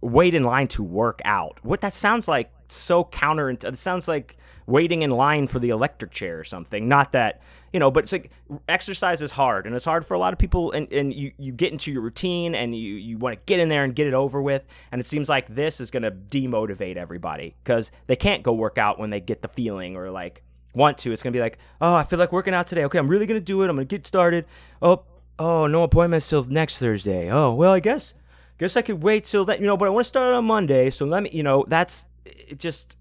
[0.00, 1.58] wait in line to work out.
[1.62, 6.12] What that sounds like so counter it sounds like waiting in line for the electric
[6.12, 6.88] chair or something.
[6.88, 7.40] Not that,
[7.72, 8.30] you know, but it's like
[8.68, 11.52] exercise is hard and it's hard for a lot of people and, and you, you
[11.52, 14.14] get into your routine and you, you want to get in there and get it
[14.14, 14.62] over with.
[14.92, 18.78] And it seems like this is going to demotivate everybody because they can't go work
[18.78, 21.12] out when they get the feeling or like want to.
[21.12, 22.84] It's going to be like, oh, I feel like working out today.
[22.84, 23.68] Okay, I'm really going to do it.
[23.68, 24.46] I'm going to get started.
[24.80, 25.02] Oh,
[25.38, 27.30] oh, no appointments till next Thursday.
[27.30, 28.14] Oh, well, I guess
[28.58, 30.90] guess I could wait till that, you know, but I want to start on Monday.
[30.90, 32.96] So let me, you know, that's it just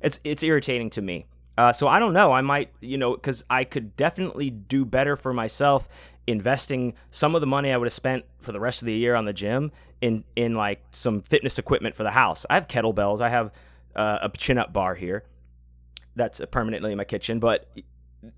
[0.00, 1.26] it's it's irritating to me.
[1.56, 2.32] Uh, so I don't know.
[2.32, 5.88] I might, you know, because I could definitely do better for myself
[6.26, 9.14] investing some of the money I would have spent for the rest of the year
[9.14, 12.44] on the gym in in like some fitness equipment for the house.
[12.50, 13.20] I have kettlebells.
[13.20, 13.52] I have
[13.94, 15.24] uh, a chin up bar here
[16.16, 17.38] that's permanently in my kitchen.
[17.38, 17.68] But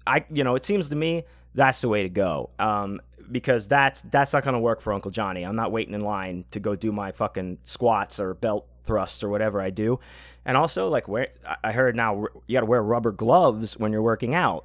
[0.06, 2.50] I, you know, it seems to me that's the way to go.
[2.58, 5.44] Um, because that's that's not gonna work for Uncle Johnny.
[5.44, 9.28] I'm not waiting in line to go do my fucking squats or belt thrusts or
[9.28, 10.00] whatever I do.
[10.44, 11.28] And also, like, where
[11.64, 14.64] I heard now you got to wear rubber gloves when you're working out.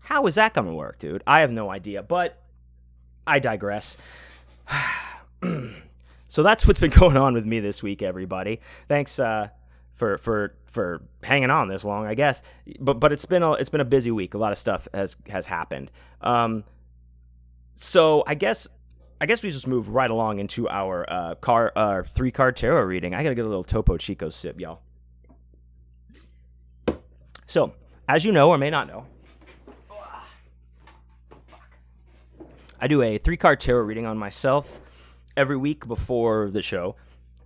[0.00, 1.22] How is that going to work, dude?
[1.26, 2.42] I have no idea, but
[3.26, 3.96] I digress.
[6.28, 8.60] so that's what's been going on with me this week, everybody.
[8.88, 9.48] Thanks uh,
[9.94, 12.42] for for for hanging on this long, I guess.
[12.80, 14.34] But but it's been a it's been a busy week.
[14.34, 15.90] A lot of stuff has has happened.
[16.20, 16.64] Um,
[17.76, 18.66] so I guess
[19.20, 22.84] I guess we just move right along into our uh, car uh, three card tarot
[22.84, 23.14] reading.
[23.14, 24.80] I gotta get a little Topo Chico sip, y'all.
[27.46, 27.74] So,
[28.08, 29.06] as you know or may not know,
[32.80, 34.80] I do a three card tarot reading on myself
[35.36, 36.96] every week before the show.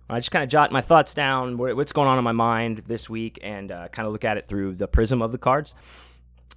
[0.09, 3.09] I just kind of jot my thoughts down, what's going on in my mind this
[3.09, 5.73] week, and uh, kind of look at it through the prism of the cards.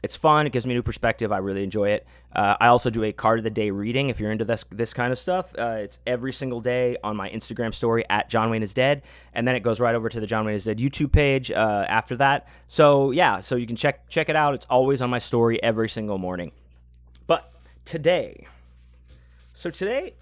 [0.00, 0.46] It's fun.
[0.46, 1.32] It gives me a new perspective.
[1.32, 2.06] I really enjoy it.
[2.34, 4.10] Uh, I also do a card of the day reading.
[4.10, 7.28] If you're into this this kind of stuff, uh, it's every single day on my
[7.30, 9.02] Instagram story at John Wayne is dead,
[9.34, 11.84] and then it goes right over to the John Wayne is dead YouTube page uh,
[11.88, 12.46] after that.
[12.68, 14.54] So yeah, so you can check check it out.
[14.54, 16.52] It's always on my story every single morning.
[17.26, 17.52] But
[17.84, 18.46] today,
[19.54, 20.14] so today,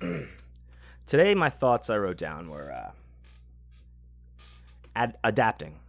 [1.06, 2.90] today my thoughts I wrote down were uh,
[4.94, 5.80] ad- adapting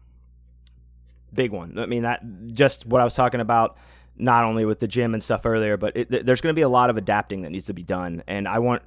[1.34, 1.78] big one.
[1.78, 3.78] I mean, that just what I was talking about,
[4.18, 6.70] not only with the gym and stuff earlier, but it, there's going to be a
[6.70, 8.82] lot of adapting that needs to be done, and I want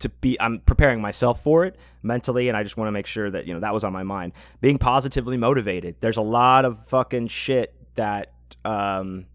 [0.00, 0.40] to be.
[0.40, 3.54] I'm preparing myself for it mentally, and I just want to make sure that you
[3.54, 4.32] know that was on my mind.
[4.60, 5.96] Being positively motivated.
[6.00, 8.32] There's a lot of fucking shit that.
[8.64, 9.26] Um,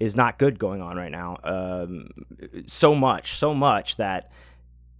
[0.00, 1.38] is not good going on right now.
[1.42, 2.08] Um,
[2.66, 4.30] so much, so much that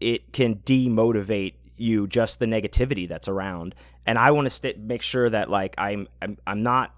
[0.01, 3.75] it can demotivate you just the negativity that's around
[4.09, 6.95] and i want to st- make sure that like I'm, I'm i'm not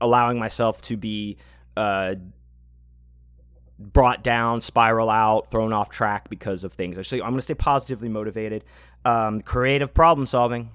[0.00, 1.38] allowing myself to be
[1.76, 2.16] uh
[3.78, 6.94] brought down spiral out thrown off track because of things.
[7.08, 8.64] So i'm going to stay positively motivated.
[9.04, 10.70] Um creative problem solving.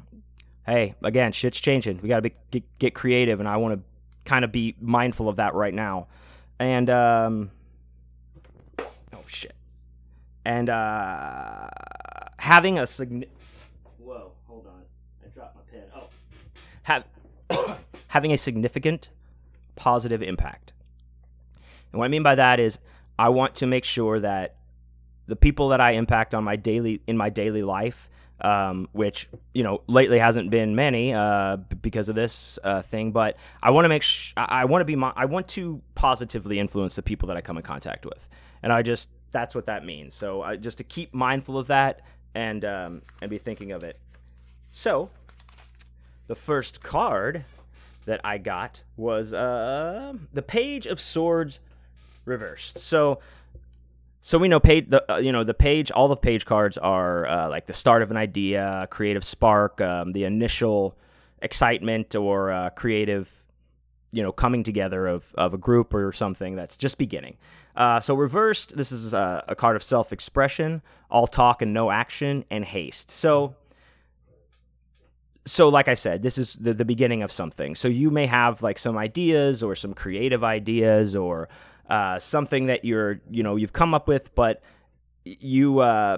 [0.65, 1.99] Hey again shit's changing.
[2.01, 3.81] We got to get, get creative and i want to
[4.29, 6.07] kind of be mindful of that right now.
[6.59, 7.51] And um
[9.13, 9.55] oh shit.
[10.45, 11.67] And uh
[12.39, 13.37] having a significant.
[13.97, 14.81] Whoa, hold on.
[15.25, 15.83] I dropped my pen.
[15.95, 16.07] Oh.
[16.87, 17.03] Have
[18.07, 19.09] having a significant
[19.75, 20.71] positive impact.
[21.91, 22.79] And what I mean by that is
[23.19, 24.55] I want to make sure that
[25.27, 29.63] the people that I impact on my daily in my daily life, um, which you
[29.63, 33.89] know lately hasn't been many uh, because of this uh, thing, but I want to
[33.89, 37.41] make sh- I want to be I want to positively influence the people that I
[37.41, 38.27] come in contact with,
[38.63, 40.15] and I just that's what that means.
[40.15, 42.01] So uh, just to keep mindful of that,
[42.33, 43.99] and um, and be thinking of it.
[44.71, 45.09] So,
[46.27, 47.45] the first card
[48.05, 51.59] that I got was uh, the Page of Swords
[52.25, 52.79] reversed.
[52.79, 53.19] So,
[54.21, 57.25] so we know page the uh, you know the page all the page cards are
[57.27, 60.97] uh, like the start of an idea, creative spark, um, the initial
[61.41, 63.29] excitement or uh, creative
[64.11, 67.37] you know coming together of, of a group or something that's just beginning
[67.75, 72.43] uh, so reversed this is a, a card of self-expression all talk and no action
[72.49, 73.53] and haste so
[75.47, 77.73] so like i said this is the, the beginning of something.
[77.75, 81.49] So you may have like some ideas or some creative ideas or
[81.89, 84.61] uh, something that you're you know you've come up with but
[85.23, 86.17] you uh,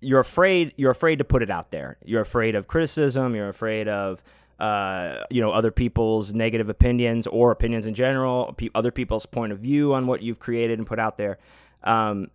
[0.00, 1.96] you're afraid you're afraid to put it out there.
[2.04, 3.34] You're afraid of criticism.
[3.34, 4.22] You're afraid of
[4.58, 9.52] uh, you know other people's negative opinions or opinions in general, pe- other people's point
[9.52, 11.38] of view on what you've created and put out there,
[11.84, 12.30] um,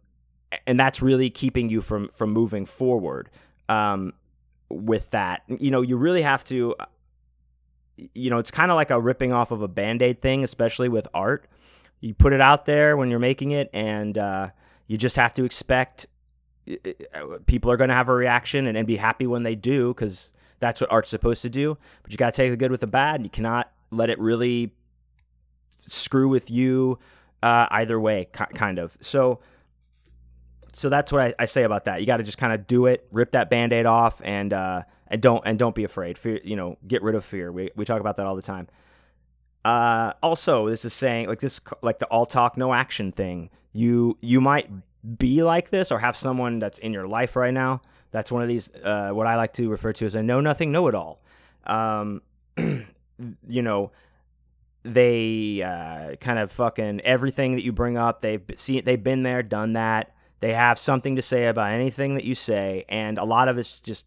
[0.65, 3.29] and that's really keeping you from from moving forward.
[3.69, 4.13] Um,
[4.69, 6.75] with that, you know, you really have to.
[8.13, 10.87] You know, it's kind of like a ripping off of a band aid thing, especially
[10.87, 11.47] with art.
[11.99, 14.49] You put it out there when you're making it, and uh,
[14.85, 16.05] you just have to expect
[17.45, 20.31] people are going to have a reaction and, and be happy when they do because
[20.59, 21.77] that's what art's supposed to do.
[22.03, 23.15] But you got to take the good with the bad.
[23.15, 24.73] And you cannot let it really
[25.87, 26.99] screw with you
[27.41, 28.97] uh, either way, kind of.
[29.01, 29.39] So,
[30.73, 31.99] so that's what I, I say about that.
[31.99, 35.21] You got to just kind of do it, rip that band-aid off, and uh, and
[35.21, 36.17] don't and don't be afraid.
[36.17, 37.51] Fear, you know, get rid of fear.
[37.51, 38.67] We we talk about that all the time.
[39.65, 43.49] Uh, also, this is saying like this, like the all talk, no action thing.
[43.73, 44.69] You you might
[45.17, 48.47] be like this or have someone that's in your life right now that's one of
[48.47, 51.21] these, uh, what I like to refer to as a know nothing, know it all.
[51.65, 52.21] Um,
[52.57, 53.91] you know,
[54.83, 58.21] they uh, kind of fucking everything that you bring up.
[58.21, 60.13] They've seen, they've been there, done that.
[60.39, 63.79] They have something to say about anything that you say, and a lot of it's
[63.79, 64.05] just,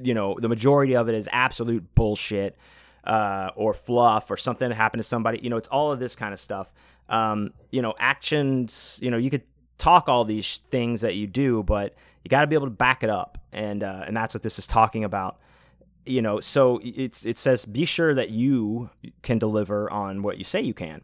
[0.00, 2.56] you know, the majority of it is absolute bullshit
[3.04, 5.40] uh, or fluff or something that happened to somebody.
[5.42, 6.72] You know, it's all of this kind of stuff.
[7.08, 8.98] Um, you know, actions.
[9.02, 9.42] You know, you could
[9.78, 13.02] talk all these things that you do, but you got to be able to back
[13.02, 15.38] it up, and uh, and that's what this is talking about.
[16.06, 18.90] You know, so it's it says be sure that you
[19.22, 21.00] can deliver on what you say you can,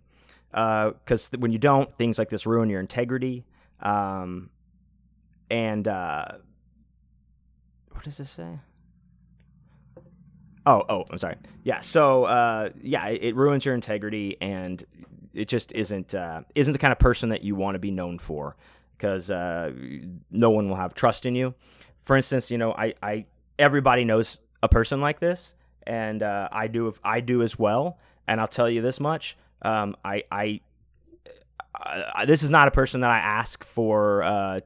[0.51, 3.45] because uh, when you don't, things like this ruin your integrity.
[3.81, 4.51] Um,
[5.51, 6.27] and uh,
[7.91, 8.59] what does this say?
[10.65, 11.37] Oh, oh, I'm sorry.
[11.63, 14.85] Yeah, so uh, yeah, it, it, ruins your integrity, and
[15.33, 18.19] it just isn't uh, isn't the kind of person that you want to be known
[18.19, 18.57] for
[18.97, 19.71] because uh,
[20.31, 21.55] no one will have trust in you.
[22.05, 23.27] For instance, you know, I, I
[23.59, 25.55] everybody knows a person like this,
[25.87, 27.99] and uh, I do I do as well.
[28.29, 30.61] And I'll tell you this much: um, I, I,
[31.79, 34.61] I, this is not a person that I ask for uh,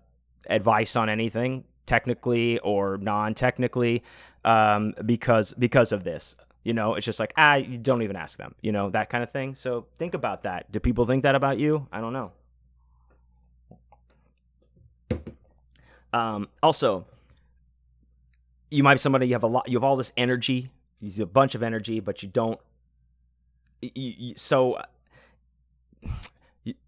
[0.49, 4.03] advice on anything technically or non-technically
[4.45, 6.37] um, because because of this.
[6.63, 8.55] You know, it's just like ah, you don't even ask them.
[8.61, 9.55] You know that kind of thing.
[9.55, 10.71] So think about that.
[10.71, 11.89] Do people think that about you?
[11.91, 12.33] I don't know.
[16.13, 17.07] Um, also,
[18.71, 21.21] you might be somebody you have a lot, you have all this energy, you have
[21.21, 22.61] a bunch of energy, but you don't.
[23.81, 24.83] You, you, so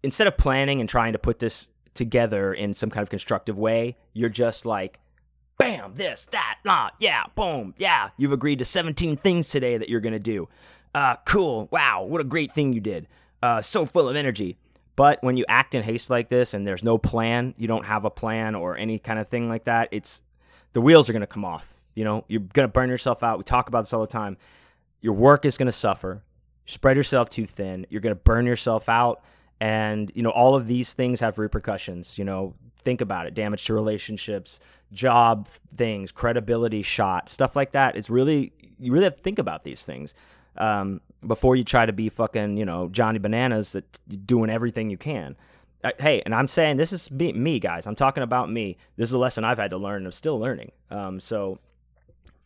[0.01, 3.97] instead of planning and trying to put this together in some kind of constructive way,
[4.13, 4.99] you're just like,
[5.57, 8.09] bam, this, that, nah, yeah, boom, yeah.
[8.17, 10.47] You've agreed to 17 things today that you're gonna do.
[10.95, 11.67] Uh, cool.
[11.71, 13.07] Wow, what a great thing you did.
[13.41, 14.57] Uh, so full of energy.
[14.95, 18.05] But when you act in haste like this and there's no plan, you don't have
[18.05, 20.21] a plan or any kind of thing like that, it's
[20.73, 21.73] the wheels are going to come off.
[21.95, 23.37] You know, you're going to burn yourself out.
[23.37, 24.37] We talk about this all the time.
[25.01, 26.23] Your work is going to suffer.
[26.65, 27.87] Spread yourself too thin.
[27.89, 29.23] You're going to burn yourself out.
[29.59, 32.17] And, you know, all of these things have repercussions.
[32.17, 34.59] You know, think about it damage to relationships,
[34.91, 37.95] job things, credibility shot, stuff like that.
[37.95, 40.13] It's really, you really have to think about these things
[40.57, 43.85] um, before you try to be fucking, you know, Johnny Bananas that
[44.25, 45.35] doing everything you can.
[45.83, 47.85] Uh, hey, and I'm saying this is me, me, guys.
[47.85, 48.77] I'm talking about me.
[48.95, 50.05] This is a lesson I've had to learn.
[50.05, 50.71] I'm still learning.
[50.89, 51.59] Um, so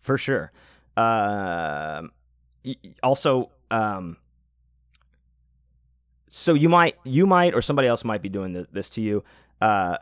[0.01, 0.51] for sure.
[0.95, 2.03] Uh,
[3.03, 4.17] also, um,
[6.29, 9.23] so you might, you might, or somebody else might be doing this to you.
[9.61, 9.97] Uh,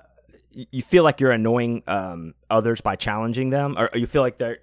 [0.52, 4.60] you feel like you're annoying um, others by challenging them, or you feel like they're.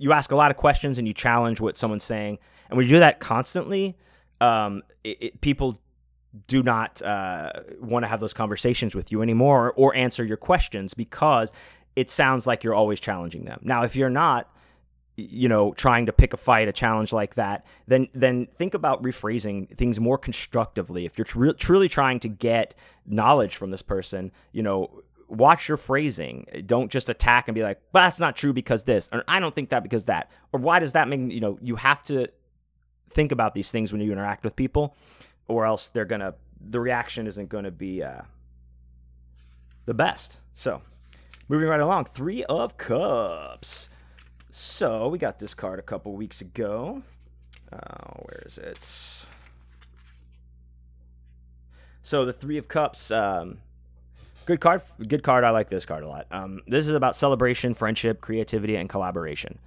[0.00, 2.38] You ask a lot of questions and you challenge what someone's saying,
[2.70, 3.96] and when you do that constantly,
[4.40, 5.80] um, it, it, people
[6.46, 10.94] do not uh, want to have those conversations with you anymore or answer your questions
[10.94, 11.52] because
[11.96, 13.60] it sounds like you're always challenging them.
[13.62, 14.50] Now, if you're not,
[15.18, 19.02] you know, trying to pick a fight, a challenge like that, then then think about
[19.02, 21.06] rephrasing things more constructively.
[21.06, 25.76] If you're tr- truly trying to get knowledge from this person, you know, watch your
[25.76, 26.46] phrasing.
[26.66, 29.52] Don't just attack and be like, "Well, that's not true because this," or "I don't
[29.52, 32.28] think that because that," or "Why does that mean?" You know, you have to
[33.10, 34.94] think about these things when you interact with people,
[35.48, 38.22] or else they're gonna the reaction isn't gonna be uh,
[39.86, 40.38] the best.
[40.54, 40.82] So,
[41.48, 43.88] moving right along, three of cups.
[44.60, 47.02] So we got this card a couple weeks ago.
[47.72, 48.80] Uh, where is it?
[52.02, 53.12] So the three of cups.
[53.12, 53.58] Um,
[54.46, 54.82] good card.
[55.06, 55.44] Good card.
[55.44, 56.26] I like this card a lot.
[56.32, 59.60] Um, this is about celebration, friendship, creativity, and collaboration.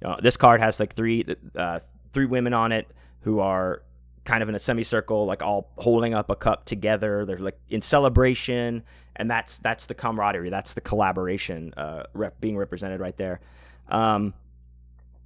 [0.00, 1.24] You know, this card has like three
[1.54, 1.78] uh,
[2.12, 2.88] three women on it
[3.20, 3.84] who are
[4.24, 7.24] kind of in a semicircle, like all holding up a cup together.
[7.24, 8.82] They're like in celebration,
[9.14, 13.40] and that's that's the camaraderie, that's the collaboration uh, rep, being represented right there.
[13.88, 14.34] Um,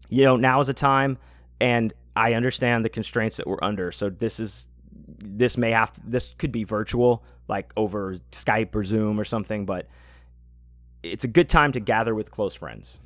[0.09, 1.19] you know, now is a time,
[1.61, 3.93] and I understand the constraints that we're under.
[3.93, 4.67] So this is
[5.19, 9.67] this may have to, this could be virtual, like over Skype or Zoom or something,
[9.67, 9.89] but
[11.03, 13.01] it's a good time to gather with close friends.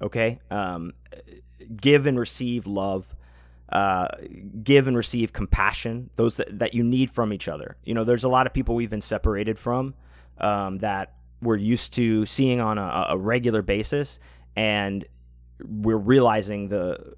[0.00, 0.92] Okay, um,
[1.80, 3.06] give and receive love
[3.72, 4.06] uh,
[4.62, 7.76] give and receive compassion, those that, that you need from each other.
[7.84, 9.94] You know, there's a lot of people we've been separated from
[10.38, 14.20] um, that we're used to seeing on a, a regular basis,
[14.56, 15.04] and
[15.64, 17.14] we're realizing the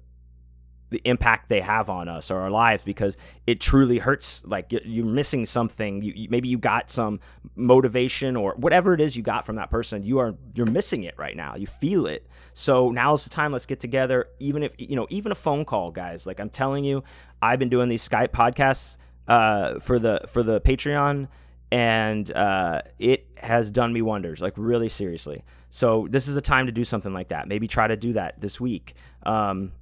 [0.91, 3.17] the impact they have on us or our lives because
[3.47, 6.01] it truly hurts like you're missing something.
[6.01, 7.19] You, you, maybe you got some
[7.55, 11.15] motivation or whatever it is you got from that person you are you're missing it
[11.17, 11.55] right now.
[11.55, 12.27] You feel it.
[12.53, 14.27] So now's the time let's get together.
[14.39, 16.25] Even if you know even a phone call guys.
[16.25, 17.03] Like i'm telling you
[17.41, 21.27] i've been doing these skype podcasts uh, for the for the patreon
[21.71, 25.43] and uh, it has done me wonders like really seriously
[25.75, 27.49] so this is a time to do something like that.
[27.49, 28.95] Maybe try to do that this week.
[29.23, 29.73] Um,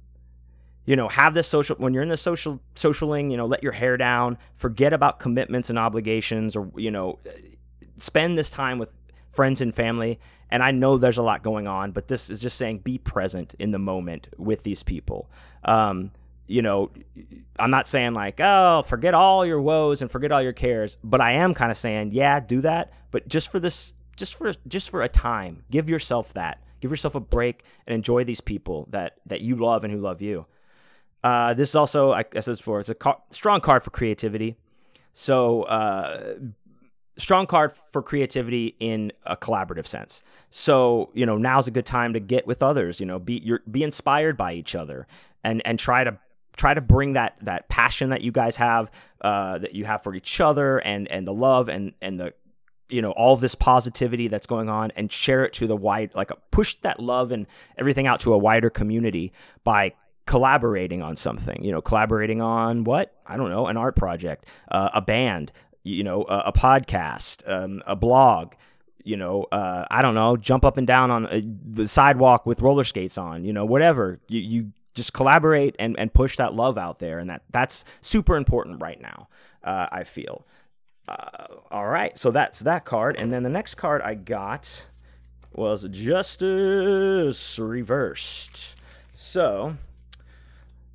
[0.86, 3.72] you know have this social when you're in the social socialing you know let your
[3.72, 7.20] hair down forget about commitments and obligations or you know
[8.00, 8.88] spend this time with
[9.30, 10.18] friends and family.
[10.50, 13.54] And i know there's a lot going on but this is just saying be present
[13.60, 15.30] in the moment with these people.
[15.64, 16.10] Um,
[16.48, 16.90] you know
[17.58, 21.18] i'm not saying like oh forget all your woes and forget all your cares but
[21.18, 22.92] i am kind of saying yeah do that.
[23.12, 27.14] But just for this just for just for a time give yourself that give yourself
[27.14, 30.46] a break and enjoy these people that that you love and who love you
[31.24, 34.56] uh, this is also, I said before, it's a car- strong card for creativity.
[35.14, 36.34] So, uh,
[37.16, 40.22] strong card for creativity in a collaborative sense.
[40.50, 43.00] So, you know, now's a good time to get with others.
[43.00, 45.06] You know, be you're, be inspired by each other,
[45.42, 46.18] and and try to
[46.56, 48.90] try to bring that that passion that you guys have,
[49.22, 52.34] uh, that you have for each other, and and the love and and the
[52.94, 56.30] you know all this positivity that's going on and share it to the wide like
[56.50, 59.32] push that love and everything out to a wider community
[59.64, 59.92] by
[60.26, 63.14] collaborating on something, you know, collaborating on what?
[63.26, 67.82] I don't know, an art project, uh, a band, you know, a, a podcast, um,
[67.86, 68.54] a blog,
[69.02, 71.40] you know, uh, I don't know, jump up and down on uh,
[71.72, 74.18] the sidewalk with roller skates on, you know, whatever.
[74.28, 77.18] You, you just collaborate and, and push that love out there.
[77.18, 79.28] And that, that's super important right now,
[79.62, 80.46] uh, I feel.
[81.08, 83.16] Uh, all right, so that's that card.
[83.16, 84.86] And then the next card I got
[85.52, 88.74] was Justice Reversed.
[89.12, 89.76] So,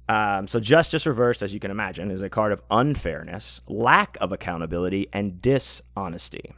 [0.08, 4.32] um, so Justice Reversed, as you can imagine, is a card of unfairness, lack of
[4.32, 6.54] accountability, and dishonesty.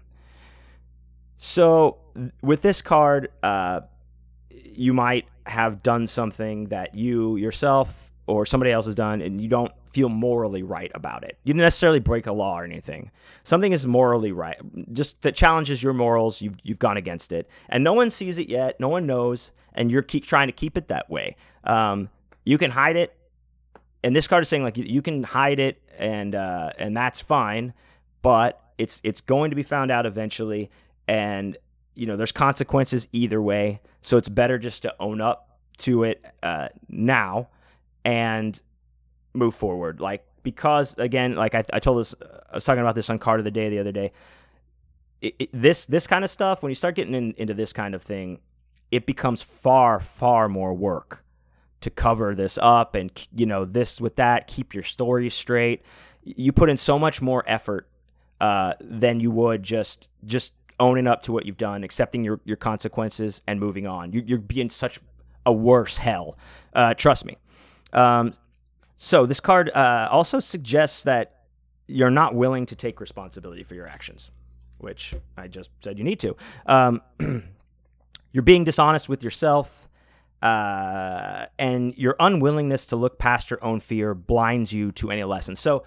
[1.38, 1.98] So,
[2.42, 3.82] with this card, uh,
[4.50, 9.48] you might have done something that you yourself or somebody else has done, and you
[9.48, 11.38] don't feel morally right about it.
[11.44, 13.12] You didn't necessarily break a law or anything.
[13.44, 14.58] Something is morally right,
[14.94, 16.42] just that challenges your morals.
[16.42, 18.80] You've you've gone against it, and no one sees it yet.
[18.80, 21.36] No one knows, and you're keep trying to keep it that way.
[21.64, 22.10] Um,
[22.44, 23.16] you can hide it,
[24.04, 27.20] and this card is saying like you, you can hide it, and uh, and that's
[27.20, 27.74] fine,
[28.22, 30.72] but it's it's going to be found out eventually
[31.08, 31.58] and
[31.94, 36.24] you know there's consequences either way so it's better just to own up to it
[36.42, 37.48] uh, now
[38.04, 38.62] and
[39.34, 42.16] move forward like because again like I, I told us
[42.52, 44.12] i was talking about this on card of the day the other day
[45.22, 47.96] it, it, this this kind of stuff when you start getting in, into this kind
[47.96, 48.40] of thing
[48.92, 51.24] it becomes far far more work
[51.80, 55.82] to cover this up and you know this with that keep your story straight
[56.24, 57.88] you put in so much more effort
[58.40, 62.58] uh, than you would just just owning up to what you've done, accepting your, your
[62.58, 64.12] consequences, and moving on.
[64.12, 65.00] You, are being such
[65.46, 66.38] a worse hell.
[66.74, 67.38] Uh, trust me.
[67.94, 68.34] Um,
[69.04, 71.38] so this card uh, also suggests that
[71.88, 74.30] you're not willing to take responsibility for your actions,
[74.78, 76.36] which I just said you need to.
[76.68, 77.02] Um,
[78.32, 79.90] you're being dishonest with yourself,
[80.44, 85.60] uh, and your unwillingness to look past your own fear blinds you to any lessons.
[85.60, 85.84] So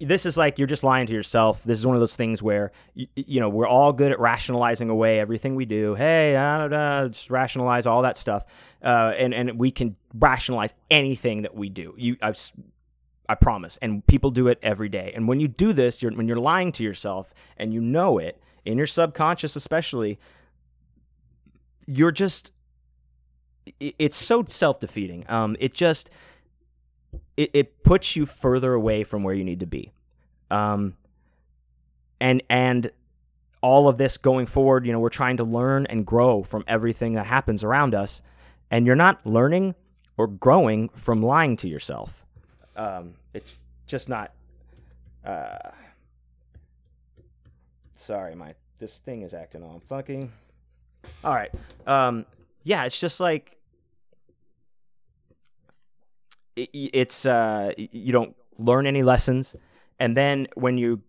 [0.00, 1.62] this is like you're just lying to yourself.
[1.64, 4.90] This is one of those things where you, you know we're all good at rationalizing
[4.90, 5.94] away everything we do.
[5.94, 8.44] Hey, da, da, just rationalize all that stuff,
[8.84, 11.94] uh, and and we can rationalize anything that we do.
[11.96, 12.34] You, i
[13.30, 13.78] I promise.
[13.80, 15.12] And people do it every day.
[15.14, 18.42] And when you do this, you're, when you're lying to yourself and you know it
[18.64, 20.18] in your subconscious, especially,
[21.86, 22.50] you're just.
[23.78, 25.24] It's so self defeating.
[25.28, 26.10] Um, it just
[27.40, 29.92] it, it puts you further away from where you need to be.
[30.50, 30.96] Um,
[32.20, 32.90] and and
[33.62, 37.14] all of this going forward, you know, we're trying to learn and grow from everything
[37.14, 38.20] that happens around us,
[38.70, 39.74] and you're not learning
[40.18, 42.26] or growing from lying to yourself.
[42.76, 43.54] Um, it's
[43.86, 44.32] just not.
[45.24, 45.70] Uh,
[47.96, 50.28] sorry, my this thing is acting all funky.
[51.24, 51.50] All right.
[51.86, 52.26] Um,
[52.64, 53.56] yeah, it's just like
[56.56, 59.54] it, it's uh, you don't learn any lessons,
[59.98, 61.02] and then when you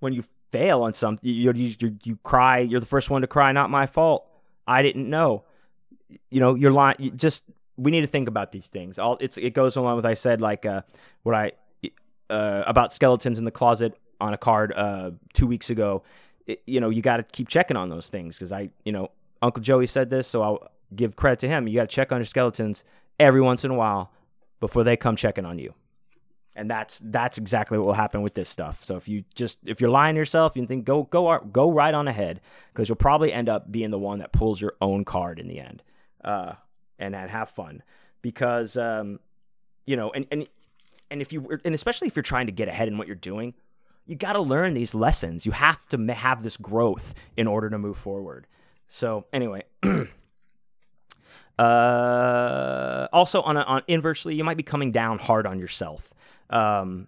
[0.00, 2.58] when you fail on something, you, you you cry.
[2.58, 3.52] You're the first one to cry.
[3.52, 4.26] Not my fault.
[4.66, 5.44] I didn't know.
[6.30, 6.96] You know, you're lying.
[6.98, 7.44] You just
[7.76, 8.98] we need to think about these things.
[8.98, 10.82] All it's it goes along with I said like uh,
[11.22, 11.52] what I
[12.28, 16.02] uh, about skeletons in the closet on a card uh, two weeks ago.
[16.46, 19.10] It, you know, you got to keep checking on those things because I, you know,
[19.42, 21.68] Uncle Joey said this, so I'll give credit to him.
[21.68, 22.84] You got to check on your skeletons
[23.18, 24.12] every once in a while
[24.60, 25.74] before they come checking on you.
[26.54, 28.84] And that's that's exactly what will happen with this stuff.
[28.84, 31.94] So if you just if you're lying to yourself, you think go go go right
[31.94, 32.40] on ahead
[32.72, 35.60] because you'll probably end up being the one that pulls your own card in the
[35.60, 35.82] end,
[36.24, 36.54] uh,
[36.98, 37.82] and have fun
[38.20, 39.20] because um,
[39.86, 40.48] you know and and
[41.10, 43.54] and if you and especially if you're trying to get ahead in what you're doing,
[44.04, 45.46] you got to learn these lessons.
[45.46, 48.48] You have to have this growth in order to move forward.
[48.88, 49.62] So anyway.
[51.60, 56.14] Uh, also, on, a, on inversely, you might be coming down hard on yourself
[56.48, 57.06] um,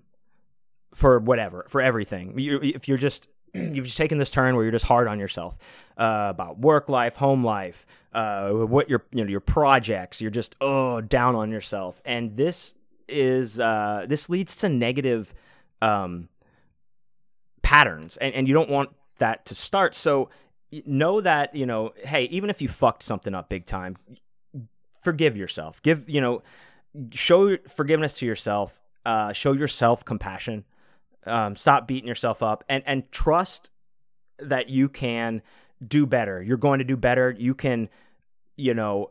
[0.95, 2.39] for whatever, for everything.
[2.39, 5.57] You, if you're just you've just taken this turn where you're just hard on yourself
[5.97, 10.21] uh, about work life, home life, uh, what your you know your projects.
[10.21, 12.75] You're just oh down on yourself, and this
[13.09, 15.33] is uh, this leads to negative
[15.81, 16.29] um,
[17.63, 19.95] patterns, and and you don't want that to start.
[19.95, 20.29] So
[20.87, 23.97] know that you know, hey, even if you fucked something up big time,
[25.03, 25.83] forgive yourself.
[25.83, 26.43] Give, you know,
[27.13, 28.73] show forgiveness to yourself.
[29.05, 30.65] Uh, show yourself compassion.
[31.27, 33.71] Um, stop beating yourself up and, and trust
[34.39, 35.43] that you can
[35.87, 36.43] do better.
[36.43, 37.31] You're going to do better.
[37.37, 37.89] You can,
[38.57, 39.11] you know,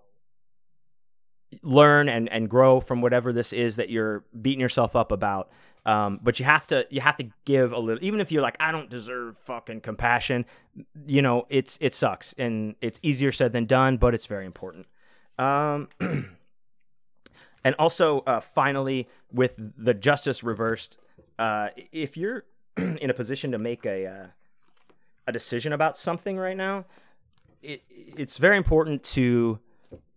[1.61, 5.49] learn and, and grow from whatever this is that you're beating yourself up about.
[5.85, 8.55] Um, but you have to you have to give a little even if you're like
[8.59, 10.45] I don't deserve fucking compassion
[11.07, 14.85] you know it's it sucks and it's easier said than done but it's very important
[15.41, 15.87] um,
[17.63, 20.97] and also, uh, finally, with the justice reversed,
[21.39, 22.45] uh, if you're
[22.77, 24.27] in a position to make a uh,
[25.27, 26.85] a decision about something right now,
[27.63, 29.59] it it's very important to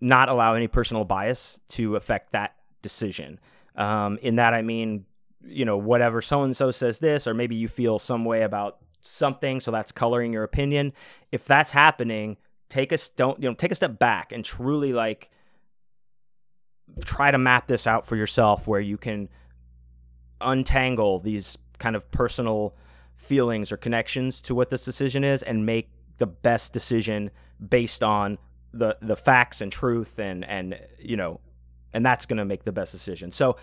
[0.01, 3.41] not allow any personal bias to affect that decision.
[3.77, 5.07] Um, in that, I mean,
[5.43, 8.79] you know, whatever so and so says this, or maybe you feel some way about
[9.03, 10.93] something, so that's coloring your opinion.
[11.33, 12.37] If that's happening,
[12.69, 15.31] take a don't you know take a step back and truly like
[17.05, 19.29] try to map this out for yourself, where you can
[20.41, 22.75] untangle these kind of personal
[23.17, 25.89] feelings or connections to what this decision is and make
[26.19, 27.31] the best decision
[27.69, 28.39] based on
[28.73, 31.41] the the facts and truth and and you know
[31.93, 33.31] and that's going to make the best decision.
[33.31, 33.57] So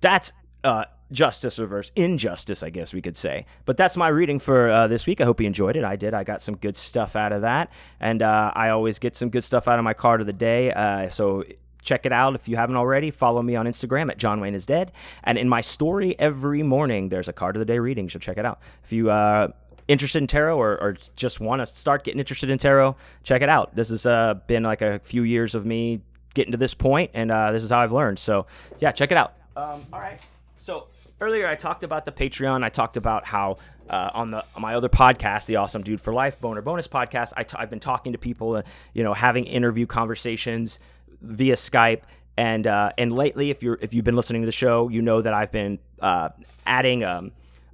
[0.00, 0.32] that's
[0.64, 3.46] uh, justice reverse injustice, I guess we could say.
[3.64, 5.20] But that's my reading for uh, this week.
[5.20, 5.84] I hope you enjoyed it.
[5.84, 6.14] I did.
[6.14, 9.44] I got some good stuff out of that, and uh, I always get some good
[9.44, 10.72] stuff out of my card of the day.
[10.72, 11.44] Uh, so
[11.82, 13.10] check it out if you haven't already.
[13.10, 14.92] Follow me on Instagram at John Wayne is dead,
[15.24, 18.08] and in my story every morning there's a card of the day reading.
[18.08, 19.10] So check it out if you.
[19.10, 19.48] Uh,
[19.88, 22.94] interested in tarot or, or just want to start getting interested in tarot
[23.24, 26.00] check it out this has uh, been like a few years of me
[26.34, 28.18] getting to this point, and uh, this is how I've learned.
[28.18, 28.46] So
[28.80, 29.34] yeah, check it out.
[29.56, 30.20] Um, all right.
[30.60, 30.88] So
[31.20, 32.62] earlier I talked about the Patreon.
[32.62, 33.56] I talked about how
[33.88, 37.32] uh, on the on my other podcast, the Awesome Dude for Life Boner Bonus podcast,
[37.36, 40.78] i t- I've been talking to people, uh, you know, having interview conversations
[41.22, 42.02] via Skype.
[42.36, 45.22] And uh, and lately, if you're if you've been listening to the show, you know
[45.22, 46.28] that I've been uh,
[46.66, 47.32] adding um,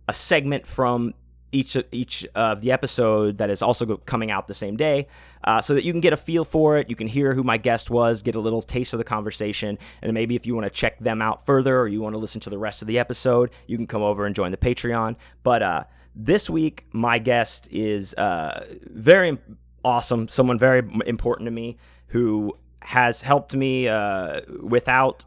[0.08, 1.14] a segment from
[1.52, 5.08] each each of the episode that is also coming out the same day,
[5.46, 6.90] uh, so that you can get a feel for it.
[6.90, 10.12] You can hear who my guest was, get a little taste of the conversation, and
[10.12, 12.50] maybe if you want to check them out further or you want to listen to
[12.50, 15.16] the rest of the episode, you can come over and join the Patreon.
[15.42, 15.84] But uh,
[16.14, 19.38] this week, my guest is uh, very
[19.84, 21.76] awesome, someone very important to me
[22.08, 25.24] who has helped me uh, without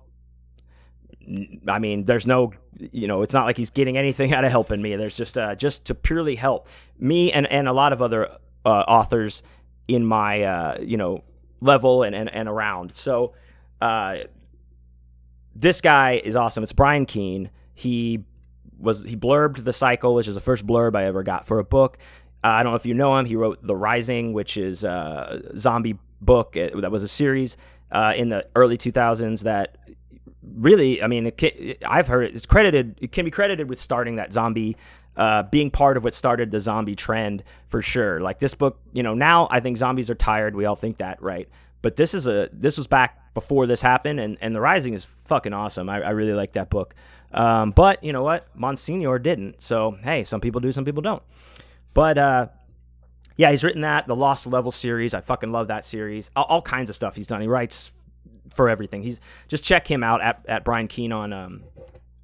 [1.68, 4.82] I mean, there's no, you know, it's not like he's getting anything out of helping
[4.82, 4.96] me.
[4.96, 6.68] There's just, uh, just to purely help
[6.98, 8.30] me and, and a lot of other
[8.66, 9.44] uh, authors
[9.90, 11.24] in my, uh, you know,
[11.60, 12.94] level and, and, and around.
[12.94, 13.34] So,
[13.82, 14.18] uh,
[15.56, 16.64] this guy is awesome.
[16.64, 17.50] It's Brian Keene.
[17.74, 18.24] He
[18.78, 21.64] was, he blurbed The Cycle, which is the first blurb I ever got for a
[21.64, 21.98] book.
[22.44, 23.26] Uh, I don't know if you know him.
[23.26, 27.58] He wrote The Rising, which is a zombie book uh, that was a series
[28.16, 29.78] in the early 2000s that
[30.44, 31.52] really, I mean, can,
[31.86, 32.98] I've heard it's credited.
[33.02, 34.78] It can be credited with starting that zombie,
[35.18, 38.20] uh, being part of what started the zombie trend for sure.
[38.20, 40.55] Like this book, you know, now I think zombies are tired.
[40.55, 41.49] We all think that, right?
[41.82, 45.07] But this is a this was back before this happened, and and the Rising is
[45.26, 45.89] fucking awesome.
[45.89, 46.95] I, I really like that book.
[47.32, 49.62] Um, but you know what, Monsignor didn't.
[49.62, 51.24] So hey, some people do, some people don't.
[51.93, 52.47] But uh,
[53.38, 55.14] yeah, he's written that the Lost Level series.
[55.14, 56.32] I fucking love that series.
[56.36, 57.41] All, all kinds of stuff he's done.
[57.41, 57.91] He writes
[58.53, 59.03] for everything.
[59.03, 61.64] He's just check him out at, at Brian Keene on um,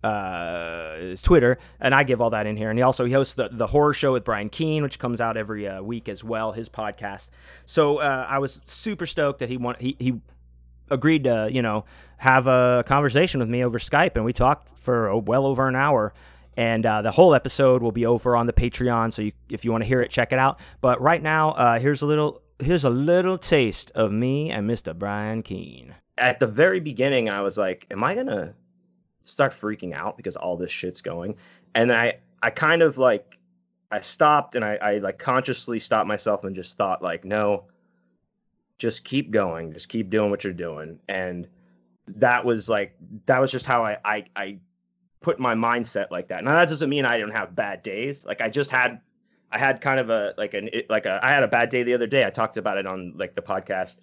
[0.06, 2.70] uh, his Twitter, and I give all that in here.
[2.70, 5.36] And he also he hosts the, the horror show with Brian Keene, which comes out
[5.36, 6.52] every uh, week as well.
[6.52, 7.30] His podcast.
[7.66, 10.22] So uh, I was super stoked that he want he he
[10.92, 11.86] agreed to you know
[12.18, 15.76] have a conversation with me over Skype, and we talked for oh, well over an
[15.76, 16.14] hour.
[16.58, 19.74] And uh, the whole episode will be over on the Patreon, so you, if you
[19.74, 20.58] want to hear it, check it out.
[20.80, 24.98] But right now, uh, here's a little here's a little taste of me and Mr.
[24.98, 28.54] Brian Keene at the very beginning, I was like, "Am I gonna
[29.26, 31.36] start freaking out because all this shit's going?"
[31.76, 33.38] And I, I kind of like,
[33.92, 37.66] I stopped and I, I like consciously stopped myself and just thought like, "No,
[38.80, 41.48] just keep going, just keep doing what you're doing." And
[42.08, 42.96] that was like,
[43.26, 44.58] that was just how I, I, I
[45.22, 46.44] put my mindset like that.
[46.44, 48.24] Now that doesn't mean I don't have bad days.
[48.26, 49.02] Like I just had,
[49.52, 51.94] I had kind of a like an like a I had a bad day the
[51.94, 52.26] other day.
[52.26, 53.96] I talked about it on like the podcast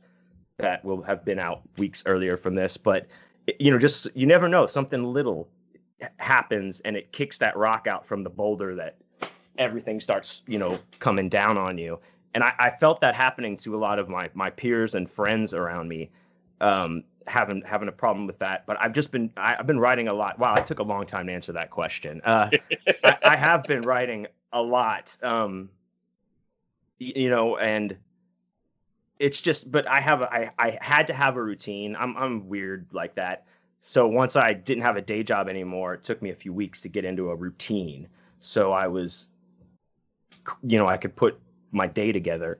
[0.58, 2.76] that will have been out weeks earlier from this.
[2.76, 3.06] But
[3.58, 4.66] you know, just you never know.
[4.66, 5.48] Something little
[6.18, 8.96] happens and it kicks that rock out from the boulder that
[9.58, 11.98] everything starts, you know, coming down on you.
[12.34, 15.52] And I, I felt that happening to a lot of my my peers and friends
[15.52, 16.10] around me,
[16.60, 18.64] um, having having a problem with that.
[18.66, 20.38] But I've just been I, have been writing a lot.
[20.38, 22.22] Wow, I took a long time to answer that question.
[22.24, 22.50] Uh,
[23.04, 25.14] I, I, have been writing a lot.
[25.22, 25.68] Um,
[26.98, 27.96] you know, and
[29.22, 32.48] it's just but i have a, I, I had to have a routine i'm i'm
[32.48, 33.46] weird like that
[33.80, 36.80] so once i didn't have a day job anymore it took me a few weeks
[36.80, 38.08] to get into a routine
[38.40, 39.28] so i was
[40.64, 41.38] you know i could put
[41.70, 42.58] my day together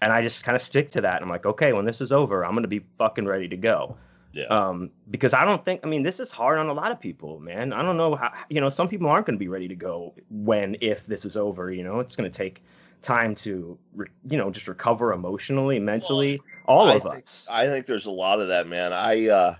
[0.00, 2.44] and i just kind of stick to that i'm like okay when this is over
[2.44, 3.96] i'm going to be fucking ready to go
[4.32, 4.44] yeah.
[4.44, 7.40] Um, because I don't think I mean this is hard on a lot of people,
[7.40, 7.72] man.
[7.72, 10.14] I don't know how you know some people aren't going to be ready to go
[10.30, 11.72] when if this is over.
[11.72, 12.62] You know, it's going to take
[13.02, 17.46] time to re, you know just recover emotionally mentally all I of think, us.
[17.50, 18.92] I think there's a lot of that man.
[18.92, 19.54] I uh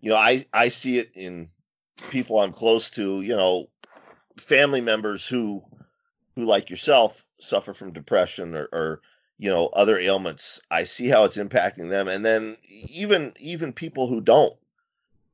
[0.00, 1.48] you know i i see it in
[2.10, 3.68] people i'm close to you know
[4.36, 5.62] family members who
[6.34, 9.00] who like yourself suffer from depression or, or
[9.38, 10.60] you know other ailments.
[10.70, 12.08] I see how it's impacting them.
[12.08, 12.56] And then
[12.88, 14.56] even even people who don't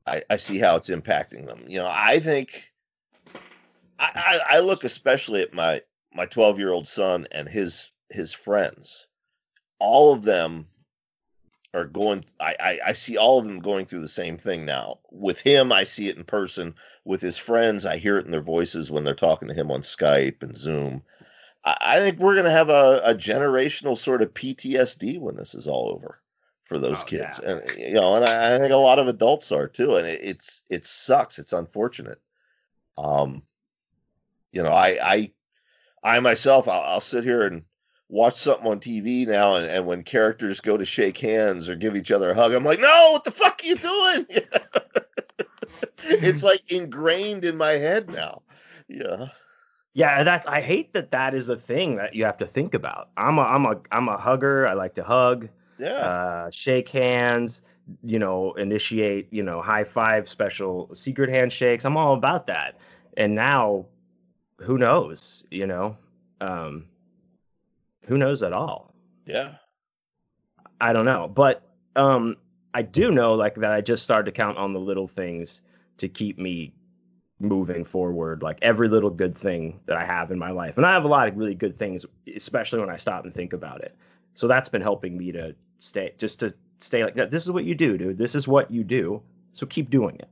[0.07, 1.65] i, I see how it's impacting them.
[1.67, 2.71] You know i think
[3.99, 5.81] I, I, I look especially at my
[6.13, 9.07] my 12 year old son and his his friends
[9.79, 10.65] all of them
[11.73, 14.99] are going I, I, I see all of them going through the same thing now.
[15.11, 16.75] With him i see it in person.
[17.05, 19.81] With his friends i hear it in their voices when they're talking to him on
[19.81, 21.03] skype and zoom.
[21.63, 25.53] I, I think we're going to have a, a generational sort of ptsd when this
[25.53, 26.21] is all over
[26.65, 27.39] for those oh, kids.
[27.43, 27.51] yeah.
[27.51, 30.19] and you know and I, I, think a lot of adults are too and it,
[30.23, 31.39] it's it sucks.
[31.39, 32.19] It's unfortunate.
[32.97, 33.43] Um
[34.51, 35.31] you know i i
[36.03, 37.63] i myself i'll, I'll sit here and
[38.09, 41.95] watch something on TV now, and, and when characters go to shake hands or give
[41.95, 44.25] each other a hug, I'm like, no, what the fuck are you doing?
[45.99, 48.41] it's like ingrained in my head now.
[48.87, 49.27] Yeah.
[49.93, 53.09] Yeah, that's I hate that that is a thing that you have to think about.
[53.17, 54.67] I'm a I'm a I'm a hugger.
[54.67, 55.49] I like to hug.
[55.77, 55.89] Yeah.
[55.89, 57.61] Uh, shake hands,
[58.03, 61.85] you know, initiate, you know, high five, special secret handshakes.
[61.85, 62.77] I'm all about that.
[63.17, 63.85] And now
[64.61, 65.97] who knows, you know?
[66.41, 66.85] Um
[68.05, 68.93] who knows at all?
[69.25, 69.55] Yeah.
[70.81, 71.27] I don't know.
[71.27, 71.63] But
[71.95, 72.37] um
[72.73, 75.61] I do know like that I just started to count on the little things
[75.97, 76.73] to keep me
[77.39, 80.77] moving forward, like every little good thing that I have in my life.
[80.77, 82.05] And I have a lot of really good things,
[82.35, 83.95] especially when I stop and think about it.
[84.35, 87.15] So that's been helping me to stay just to stay like.
[87.15, 88.17] This is what you do, dude.
[88.17, 89.21] This is what you do.
[89.53, 90.29] So keep doing it.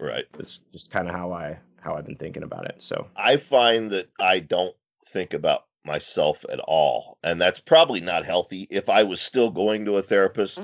[0.00, 0.26] Right.
[0.38, 2.76] It's just kind of how I how I've been thinking about it.
[2.80, 4.74] So I find that I don't
[5.06, 7.18] think about myself at all.
[7.24, 8.66] And that's probably not healthy.
[8.70, 10.60] If I was still going to a therapist,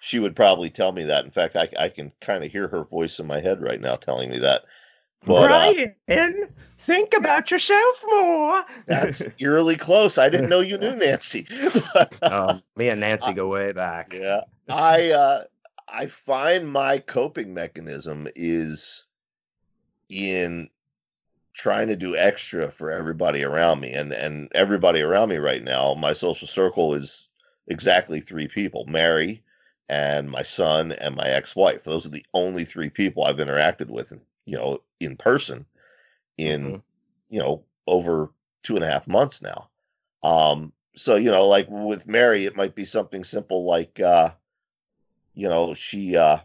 [0.00, 1.24] she would probably tell me that.
[1.24, 3.94] In fact, I, I can kind of hear her voice in my head right now
[3.94, 4.62] telling me that.
[5.24, 6.46] But, Brian, uh,
[6.80, 8.64] think about yourself more.
[8.86, 10.18] that's eerily close.
[10.18, 11.46] I didn't know you knew Nancy.
[12.22, 14.12] um, me and Nancy go way back.
[14.12, 15.44] Yeah, I uh,
[15.88, 19.05] I find my coping mechanism is
[20.08, 20.68] in
[21.56, 25.94] trying to do extra for everybody around me and and everybody around me right now
[25.94, 27.28] my social circle is
[27.68, 29.42] exactly three people mary
[29.88, 34.12] and my son and my ex-wife those are the only three people i've interacted with
[34.44, 35.64] you know in person
[36.36, 36.76] in mm-hmm.
[37.30, 38.30] you know over
[38.62, 39.68] two and a half months now
[40.22, 44.28] um so you know like with mary it might be something simple like uh
[45.34, 46.38] you know she uh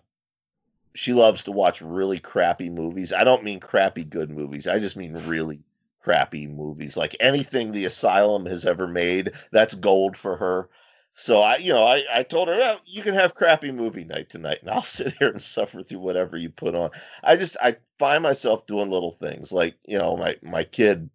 [0.93, 3.13] she loves to watch really crappy movies.
[3.13, 4.67] I don't mean crappy good movies.
[4.67, 5.61] I just mean really
[6.01, 6.97] crappy movies.
[6.97, 10.69] Like anything the Asylum has ever made, that's gold for her.
[11.13, 14.29] So I, you know, I, I told her, well, you can have crappy movie night
[14.29, 16.89] tonight, and I'll sit here and suffer through whatever you put on.
[17.23, 21.09] I just I find myself doing little things like you know my my kid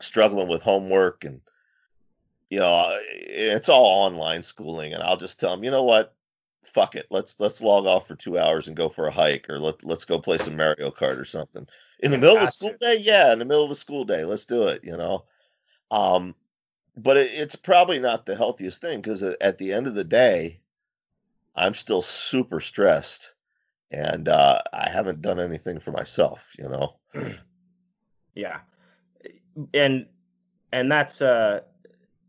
[0.00, 1.40] struggling with homework and
[2.48, 6.14] you know it's all online schooling, and I'll just tell him, you know what,
[6.64, 9.58] fuck it, let's let's log off for two hours and go for a hike, or
[9.58, 11.66] let let's go play some Mario Kart or something.
[12.00, 14.24] In the middle of the school day, yeah, in the middle of the school day,
[14.24, 14.82] let's do it.
[14.84, 15.24] You know,
[15.90, 16.34] um,
[16.96, 20.60] but it, it's probably not the healthiest thing because at the end of the day,
[21.54, 23.32] I'm still super stressed,
[23.90, 26.54] and uh, I haven't done anything for myself.
[26.58, 26.96] You know.
[28.36, 28.60] Yeah,
[29.74, 30.06] and
[30.72, 31.60] and that's uh,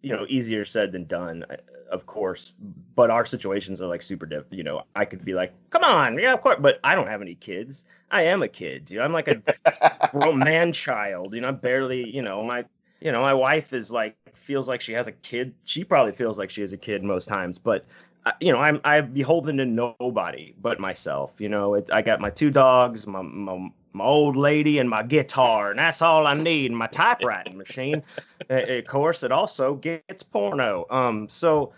[0.02, 1.46] you know easier said than done
[1.92, 2.54] of course.
[2.96, 4.54] But our situations are like super different.
[4.54, 7.22] You know, I could be like, "Come on, yeah, of course," but I don't have
[7.22, 7.86] any kids.
[8.12, 8.90] I am a kid.
[8.92, 11.34] You know, I'm like a grown man child.
[11.34, 12.10] You know, I'm barely.
[12.10, 12.66] You know, my
[13.00, 15.54] you know my wife is like feels like she has a kid.
[15.64, 17.86] She probably feels like she has a kid most times, but.
[18.24, 21.32] Uh, you know, I'm I'm beholden to nobody but myself.
[21.40, 25.04] You know, it, I got my two dogs, my, my my old lady and my
[25.04, 26.72] guitar, and that's all I need.
[26.72, 28.04] My typewriting machine,
[28.50, 30.86] of course, it also gets porno.
[30.90, 31.74] Um, so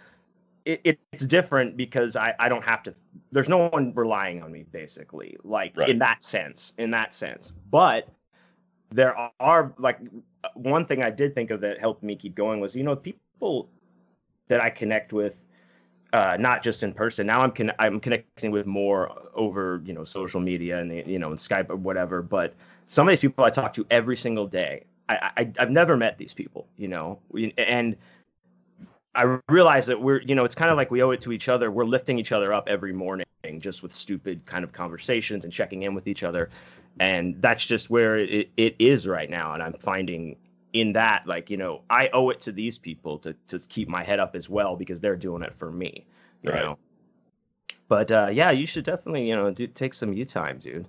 [0.65, 2.93] it, it's different because I I don't have to.
[3.31, 5.89] There's no one relying on me, basically, like right.
[5.89, 6.73] in that sense.
[6.77, 8.07] In that sense, but
[8.91, 9.99] there are like
[10.53, 13.69] one thing I did think of that helped me keep going was you know people
[14.47, 15.33] that I connect with
[16.13, 17.25] uh, not just in person.
[17.25, 21.31] Now I'm con- I'm connecting with more over you know social media and you know
[21.31, 22.21] and Skype or whatever.
[22.21, 22.53] But
[22.87, 26.17] some of these people I talk to every single day, I, I I've never met
[26.17, 27.19] these people, you know,
[27.57, 27.97] and
[29.15, 31.49] I realize that we're you know it's kind of like we owe it to each
[31.49, 31.71] other.
[31.71, 33.25] We're lifting each other up every morning
[33.57, 36.49] just with stupid kind of conversations and checking in with each other,
[36.99, 39.53] and that's just where it, it is right now.
[39.53, 40.37] And I'm finding
[40.73, 44.03] in that like you know i owe it to these people to to keep my
[44.03, 46.05] head up as well because they're doing it for me
[46.41, 46.61] you right.
[46.61, 46.77] know
[47.87, 50.87] but uh yeah you should definitely you know do take some you time dude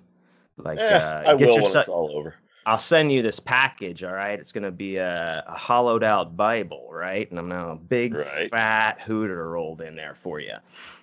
[0.57, 2.35] like eh, uh, i will when it's all over
[2.67, 4.39] I'll send you this package, all right?
[4.39, 7.29] It's gonna be a, a hollowed out Bible, right?
[7.29, 8.49] And I'm gonna a big Right.
[8.49, 10.55] fat hooter rolled in there for you.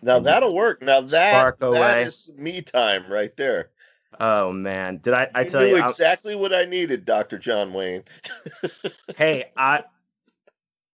[0.02, 0.82] Now that'll work.
[0.82, 2.02] Now that that away.
[2.02, 3.70] is me time right there.
[4.20, 5.28] Oh man, did I?
[5.34, 8.04] I you tell knew you, exactly what I needed, Doctor John Wayne.
[9.16, 9.84] hey, I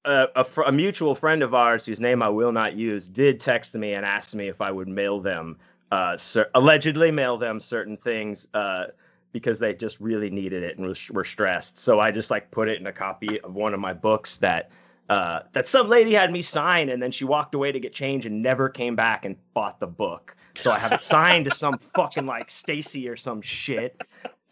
[0.04, 3.40] a, a, fr- a mutual friend of ours whose name I will not use did
[3.40, 5.58] text me and asked me if I would mail them,
[5.92, 8.86] uh, cer- allegedly mail them certain things uh,
[9.32, 11.78] because they just really needed it and was, were stressed.
[11.78, 14.70] So I just like put it in a copy of one of my books that
[15.10, 18.26] uh, that some lady had me sign, and then she walked away to get change
[18.26, 20.36] and never came back and bought the book.
[20.58, 24.02] So I have it signed to some fucking like Stacy or some shit.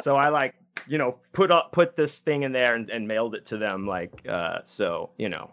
[0.00, 0.54] So I like
[0.86, 3.86] you know put up put this thing in there and, and mailed it to them
[3.86, 5.50] like uh so you know.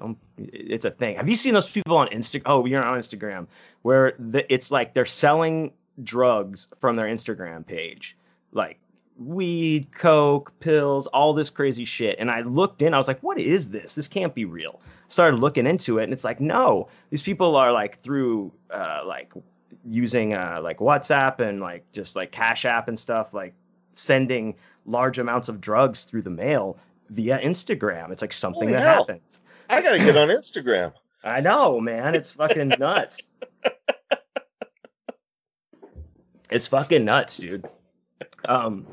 [0.00, 1.16] Um, it's a thing.
[1.16, 3.46] Have you seen those people on instagram oh you're on instagram
[3.82, 5.70] where the, it's like they're selling
[6.02, 8.16] drugs from their instagram page
[8.52, 8.78] like
[9.18, 12.18] weed coke pills all this crazy shit.
[12.18, 13.94] And i looked in i was like what is this?
[13.94, 14.80] This can't be real.
[15.08, 19.32] Started looking into it and it's like no these people are like through uh like
[19.84, 23.54] using uh like whatsapp and like just like cash app and stuff like
[23.94, 24.54] sending
[24.86, 26.78] large amounts of drugs through the mail
[27.10, 28.10] via Instagram.
[28.10, 28.98] It's like something Holy that hell.
[29.06, 29.40] happens.
[29.70, 30.92] I gotta get on Instagram.
[31.24, 32.14] I know, man.
[32.14, 33.18] It's fucking nuts.
[36.50, 37.66] It's fucking nuts, dude.
[38.44, 38.86] Um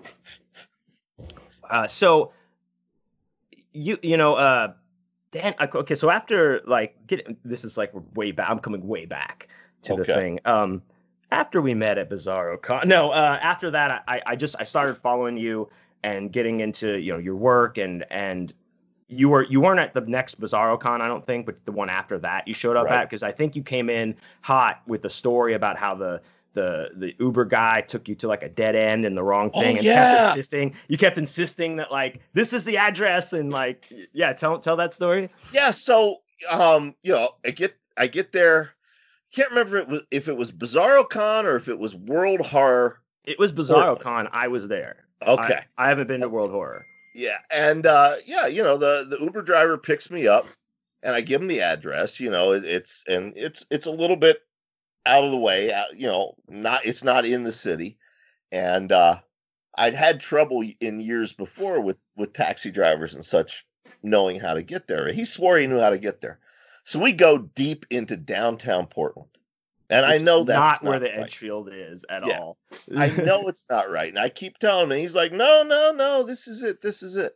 [1.70, 2.32] uh so
[3.74, 4.74] you you know uh
[5.32, 9.49] Dan okay, so after like get this is like way back I'm coming way back
[9.84, 10.40] to the thing.
[10.46, 10.82] Um
[11.32, 14.98] after we met at Bizarro Con no, uh after that I I just I started
[14.98, 15.70] following you
[16.04, 18.54] and getting into you know your work and and
[19.08, 21.90] you were you weren't at the next Bizarro Con, I don't think, but the one
[21.90, 23.02] after that you showed up Right.
[23.02, 26.22] at because I think you came in hot with the story about how the
[26.54, 29.62] the the Uber guy took you to like a dead end and the wrong Oh,
[29.62, 29.94] thing and yeah.
[30.14, 34.58] kept insisting you kept insisting that like this is the address and like yeah tell
[34.60, 38.72] tell that story Yeah, so um, you know, I get I get there.
[39.34, 42.42] Can't remember if it was if it was Bizarro Con or if it was World
[42.42, 43.00] Horror.
[43.26, 45.60] it was Bizarro Con I was there Okay.
[45.78, 49.20] I, I haven't been to World Horror Yeah, and uh, yeah, you know the the
[49.24, 50.46] Uber driver picks me up,
[51.04, 52.20] and I give him the address.
[52.20, 54.42] You know, it, it's and it's it's a little bit
[55.06, 55.72] out of the way.
[55.74, 57.98] out- You know, not it's not in the city,
[58.52, 59.16] and uh,
[59.78, 63.66] I'd had trouble in years before with with taxi drivers and such
[64.02, 65.12] knowing how to get there.
[65.12, 66.40] He swore he knew how to get there,
[66.90, 69.30] so we go deep into downtown Portland,
[69.90, 71.20] and I know that's not where the right.
[71.26, 72.40] Edgefield is at Yeah.
[72.40, 72.58] all
[72.98, 74.10] I know it's not right.
[74.10, 76.82] And I keep telling him, he's like, no, no, no, this is it.
[76.82, 77.34] This is it.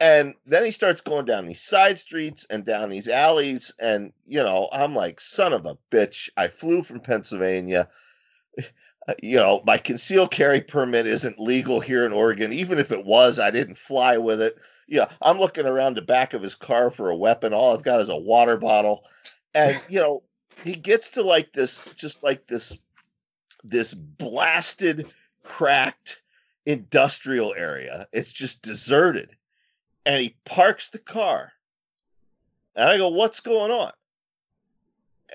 [0.00, 3.72] And then he starts going down these side streets and down these alleys.
[3.78, 6.30] And, you know, I'm like, son of a bitch.
[6.36, 7.88] I flew from Pennsylvania.
[9.08, 12.52] Uh, You know, my concealed carry permit isn't legal here in Oregon.
[12.52, 14.56] Even if it was, I didn't fly with it.
[14.90, 17.52] Yeah, I'm looking around the back of his car for a weapon.
[17.52, 19.04] All I've got is a water bottle.
[19.54, 20.24] And, you know,
[20.64, 22.76] he gets to like this, just like this
[23.62, 25.06] this blasted,
[25.44, 26.22] cracked
[26.66, 28.06] industrial area.
[28.12, 29.30] It's just deserted.
[30.06, 31.52] And he parks the car.
[32.74, 33.92] And I go, What's going on?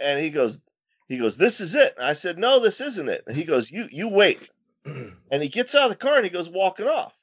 [0.02, 0.60] And he goes,
[1.08, 1.94] he goes, This is it.
[1.98, 3.24] And I said, No, this isn't it.
[3.26, 4.40] And he goes, You you wait.
[5.32, 7.14] And he gets out of the car and he goes walking off.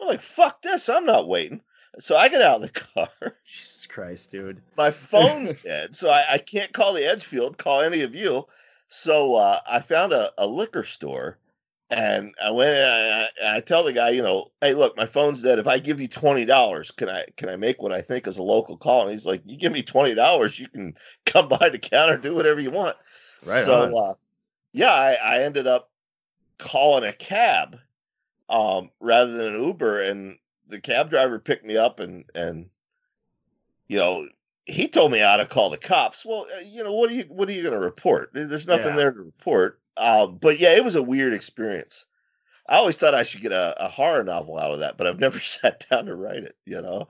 [0.00, 1.62] I'm like, fuck this, I'm not waiting.
[1.98, 3.34] So I get out of the car.
[3.44, 8.02] Jesus Christ dude My phone's dead, so I, I can't call the Edgefield, call any
[8.02, 8.46] of you.
[8.88, 11.38] So uh, I found a, a liquor store,
[11.90, 12.76] and I went.
[12.76, 15.58] I, I, I tell the guy, you know, hey, look, my phone's dead.
[15.58, 18.38] If I give you twenty dollars, can I can I make what I think is
[18.38, 19.02] a local call?
[19.02, 20.94] And he's like, you give me twenty dollars, you can
[21.26, 22.96] come by the counter, do whatever you want.
[23.44, 24.14] Right So uh,
[24.72, 25.90] yeah, I, I ended up
[26.58, 27.78] calling a cab
[28.48, 30.36] um, rather than an Uber, and
[30.70, 32.68] the cab driver picked me up and and
[33.88, 34.26] you know
[34.66, 36.24] he told me how to call the cops.
[36.24, 38.30] Well, uh, you know what are you what are you going to report?
[38.32, 38.96] There's nothing Yeah.
[38.96, 39.80] there to report.
[39.96, 42.06] Um, but yeah, it was a weird experience.
[42.68, 45.18] I always thought I should get a, a horror novel out of that, but I've
[45.18, 46.56] never sat down to write it.
[46.64, 47.08] You know.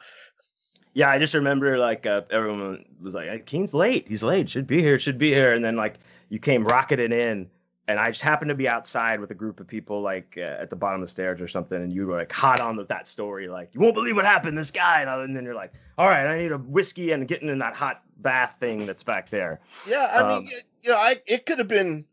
[0.93, 4.09] Yeah, I just remember like uh, everyone was like, "Hey, "Keene's late.
[4.09, 4.49] He's late.
[4.51, 4.99] Should be here.
[4.99, 5.97] Should be here." And then like
[6.31, 7.49] you came rocketing in,
[7.91, 10.71] and I just happened to be outside with a group of people like uh, at
[10.71, 13.07] the bottom of the stairs or something, and you were like hot on with that
[13.09, 14.57] story, like you won't believe what happened.
[14.57, 17.59] This guy, and, then you're like, "All right, I need a whiskey and getting in
[17.59, 21.17] that hot bath thing that's back there." Yeah, I Um, mean, y- you know, I
[21.27, 22.07] it could have been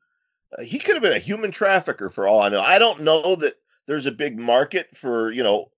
[0.57, 2.61] uh, he could have been a human trafficker for all I know.
[2.61, 3.55] I don't know that
[3.85, 5.71] there's a big market for you know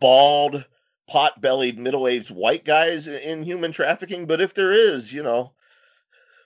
[0.00, 0.64] bald,
[1.06, 5.52] pot-bellied, middle-aged white guys in, in human trafficking, but if there is, you know,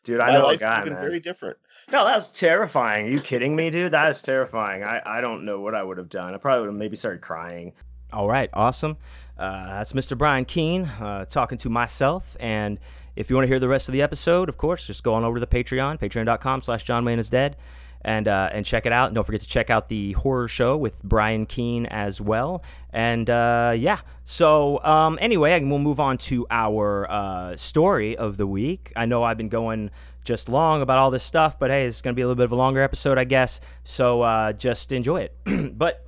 [0.04, 1.02] Dude, I My know a life's guy, been man.
[1.02, 1.56] very different.
[1.93, 3.07] No, that's terrifying.
[3.07, 3.93] Are you kidding me, dude?
[3.93, 4.85] That is terrifying.
[4.85, 6.35] I, I don't know what I would have done.
[6.35, 7.72] I probably would have maybe started crying.
[8.12, 8.97] All right, awesome.
[9.39, 10.16] Uh, that's Mr.
[10.16, 12.37] Brian Keene uh, talking to myself.
[12.39, 12.78] And
[13.16, 15.24] if you want to hear the rest of the episode, of course, just go on
[15.24, 17.57] over to the Patreon, patreon.com slash John Wayne is dead.
[18.03, 19.09] And, uh, and check it out.
[19.09, 22.62] And don't forget to check out the horror show with Brian Keene as well.
[22.92, 28.46] And uh, yeah, so um, anyway, we'll move on to our uh, story of the
[28.46, 28.90] week.
[28.96, 29.90] I know I've been going
[30.24, 32.44] just long about all this stuff, but hey, it's going to be a little bit
[32.44, 33.61] of a longer episode, I guess.
[33.84, 35.36] So uh, just enjoy it.
[35.78, 36.07] but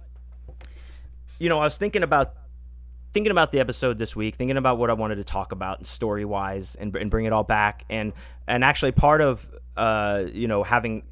[1.38, 2.34] you know, I was thinking about
[3.12, 6.24] thinking about the episode this week, thinking about what I wanted to talk about story
[6.24, 8.12] wise, and and bring it all back, and
[8.46, 11.02] and actually part of uh, you know having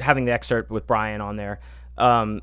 [0.00, 1.60] having the excerpt with Brian on there,
[1.98, 2.42] um,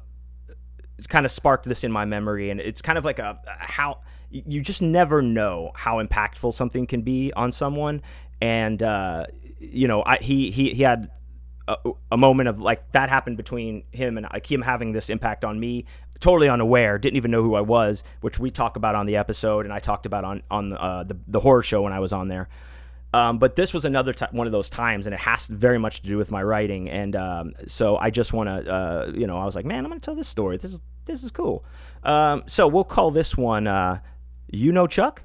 [0.97, 3.99] it's kind of sparked this in my memory, and it's kind of like a how
[4.29, 8.01] you just never know how impactful something can be on someone,
[8.41, 9.25] and uh,
[9.59, 11.09] you know, I, he he he had
[11.67, 11.77] a,
[12.11, 15.59] a, moment of like that happened between him and like him having this impact on
[15.59, 15.85] me
[16.19, 19.65] totally unaware didn't even know who i was which we talk about on the episode
[19.65, 22.27] and i talked about on on uh, the, the horror show when i was on
[22.27, 22.47] there
[23.13, 26.01] um, but this was another t- one of those times and it has very much
[26.01, 29.37] to do with my writing and um, so i just want to uh, you know
[29.37, 31.63] i was like man i'm gonna tell this story this is this is cool
[32.03, 33.99] um, so we'll call this one uh,
[34.47, 35.23] you know chuck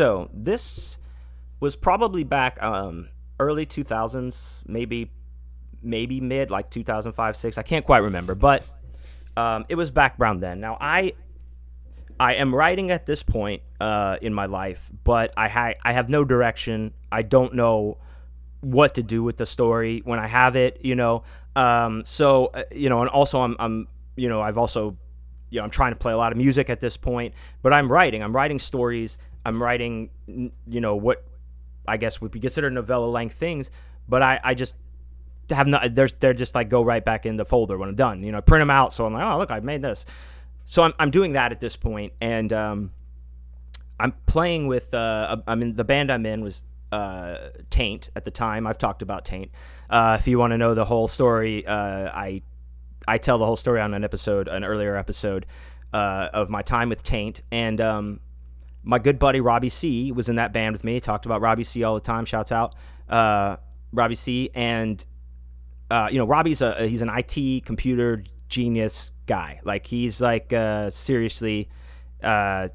[0.00, 0.96] So this
[1.60, 5.10] was probably back um, early 2000s, maybe
[5.82, 7.58] maybe mid like 2005 6.
[7.58, 8.64] I can't quite remember, but
[9.36, 10.60] um, it was back around then.
[10.60, 11.14] Now I
[12.18, 16.08] I am writing at this point uh, in my life, but I ha- I have
[16.08, 16.92] no direction.
[17.10, 17.98] I don't know
[18.60, 21.22] what to do with the story when I have it, you know.
[21.56, 24.96] Um, so uh, you know, and also I'm I'm you know I've also
[25.48, 27.90] you know I'm trying to play a lot of music at this point, but I'm
[27.90, 28.22] writing.
[28.22, 31.24] I'm writing stories I'm writing, you know, what
[31.86, 33.70] I guess would be considered novella length things,
[34.08, 34.74] but I, I just
[35.50, 35.94] have not.
[35.94, 38.22] There's they're just like go right back in the folder when I'm done.
[38.22, 38.92] You know, print them out.
[38.92, 40.04] So I'm like, oh look, I've made this.
[40.66, 42.92] So I'm I'm doing that at this point, and um,
[43.98, 44.92] I'm playing with.
[44.94, 48.66] Uh, I mean, the band I'm in was uh, Taint at the time.
[48.66, 49.50] I've talked about Taint.
[49.88, 52.42] Uh, if you want to know the whole story, uh, I
[53.06, 55.46] I tell the whole story on an episode, an earlier episode
[55.92, 58.20] uh, of my time with Taint, and um,
[58.82, 61.00] my good buddy Robbie C was in that band with me.
[61.00, 62.24] Talked about Robbie C all the time.
[62.24, 62.74] Shouts out
[63.08, 63.56] uh,
[63.92, 64.50] Robbie C.
[64.54, 65.04] And
[65.90, 69.60] uh, you know, Robbie's a he's an IT computer genius guy.
[69.64, 71.68] Like he's like uh, seriously,
[72.22, 72.68] uh,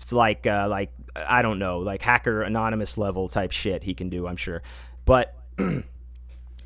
[0.00, 4.08] it's like uh, like I don't know, like hacker anonymous level type shit he can
[4.08, 4.26] do.
[4.26, 4.62] I'm sure,
[5.04, 5.82] but you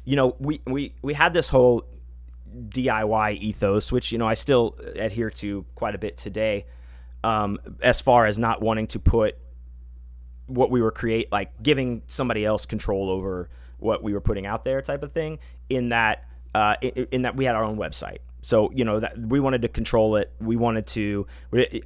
[0.04, 1.84] know, we we we had this whole
[2.68, 6.66] DIY ethos, which you know I still adhere to quite a bit today
[7.24, 9.36] um, as far as not wanting to put
[10.46, 13.48] what we were create like giving somebody else control over
[13.78, 16.24] what we were putting out there type of thing in that
[16.54, 18.18] uh, in, in, that we had our own website.
[18.42, 20.32] So you know that we wanted to control it.
[20.40, 21.26] We wanted to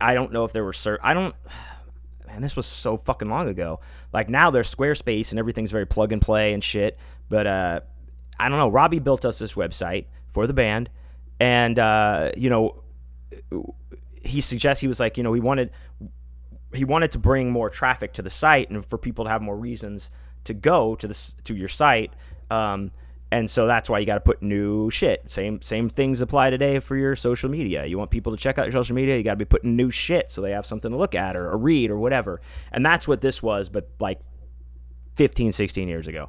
[0.00, 1.34] i don't know if there were cert i don't
[2.26, 3.80] man this was so fucking long ago.
[4.12, 7.80] Like now there's squarespace and everything's very plug and play and shit but uh,
[8.38, 8.68] i don't know.
[8.68, 10.90] Robbie built us this website for the band
[11.40, 12.82] and uh, you know
[14.22, 15.70] he suggests he was like, you know, he wanted
[16.72, 19.56] he wanted to bring more traffic to the site and for people to have more
[19.56, 20.08] reasons
[20.44, 22.12] to go to this to your site.
[22.50, 22.90] Um,
[23.32, 25.30] and so that's why you got to put new shit.
[25.30, 27.86] Same same things apply today for your social media.
[27.86, 29.90] You want people to check out your social media, you got to be putting new
[29.90, 32.40] shit so they have something to look at or, or read or whatever.
[32.72, 34.20] And that's what this was, but like
[35.16, 36.28] 15, 16 years ago.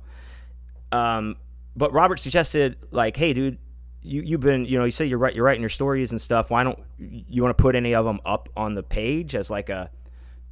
[0.91, 1.37] Um,
[1.75, 3.57] but Robert suggested like, hey, dude,
[4.03, 6.49] you you've been you know you say you're right you're writing your stories and stuff
[6.49, 9.69] why don't you want to put any of them up on the page as like
[9.69, 9.89] a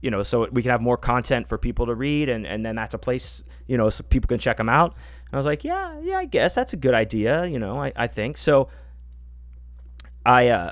[0.01, 2.75] you know so we can have more content for people to read and and then
[2.75, 5.63] that's a place you know so people can check them out and i was like
[5.63, 8.69] yeah yeah i guess that's a good idea you know i, I think so
[10.25, 10.71] i uh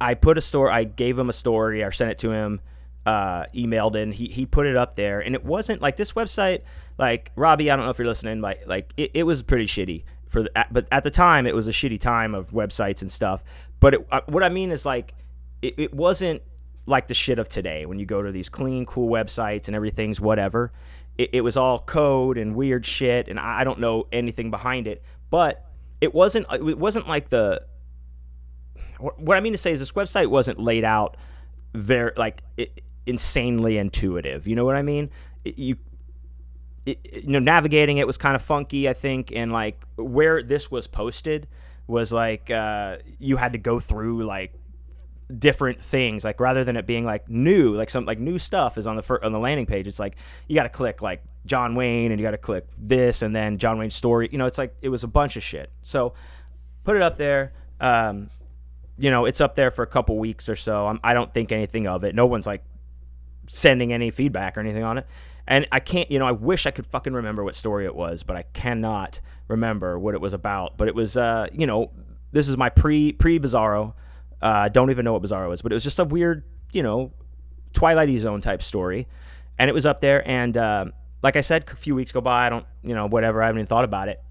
[0.00, 2.60] i put a story i gave him a story i sent it to him
[3.06, 6.62] uh emailed and he, he put it up there and it wasn't like this website
[6.98, 10.04] like robbie i don't know if you're listening like like it, it was pretty shitty
[10.30, 13.42] for the, but at the time it was a shitty time of websites and stuff.
[13.80, 15.12] But it, uh, what I mean is like
[15.60, 16.42] it, it wasn't
[16.86, 20.20] like the shit of today when you go to these clean, cool websites and everything's
[20.20, 20.72] whatever.
[21.18, 24.86] It, it was all code and weird shit, and I, I don't know anything behind
[24.86, 25.02] it.
[25.30, 25.64] But
[26.00, 26.46] it wasn't.
[26.52, 27.62] It wasn't like the.
[28.98, 31.16] What I mean to say is this website wasn't laid out
[31.74, 34.46] very like it, insanely intuitive.
[34.46, 35.10] You know what I mean?
[35.44, 35.76] It, you
[36.86, 40.86] you know, navigating it was kind of funky, I think, and like where this was
[40.86, 41.46] posted
[41.86, 44.54] was like uh, you had to go through like
[45.38, 48.86] different things like rather than it being like new like some like new stuff is
[48.86, 50.16] on the fir- on the landing page it's like
[50.48, 53.58] you got to click like John Wayne and you got to click this and then
[53.58, 55.70] John Wayne's story you know it's like it was a bunch of shit.
[55.82, 56.14] So
[56.84, 58.30] put it up there um,
[58.98, 60.86] you know it's up there for a couple weeks or so.
[60.86, 62.14] I'm, I don't think anything of it.
[62.14, 62.62] No one's like
[63.48, 65.06] sending any feedback or anything on it.
[65.46, 68.22] And I can't you know I wish I could fucking remember what story it was
[68.22, 70.76] but I cannot remember what it was about.
[70.76, 71.90] But it was uh you know
[72.32, 73.94] this is my pre pre Bizarro
[74.42, 76.82] I uh, don't even know what Bizarro was, but it was just a weird, you
[76.82, 77.12] know,
[77.74, 79.06] Twilighty Zone type story,
[79.58, 80.26] and it was up there.
[80.26, 80.86] And uh,
[81.22, 82.46] like I said, a few weeks go by.
[82.46, 83.42] I don't, you know, whatever.
[83.42, 84.22] I haven't even thought about it.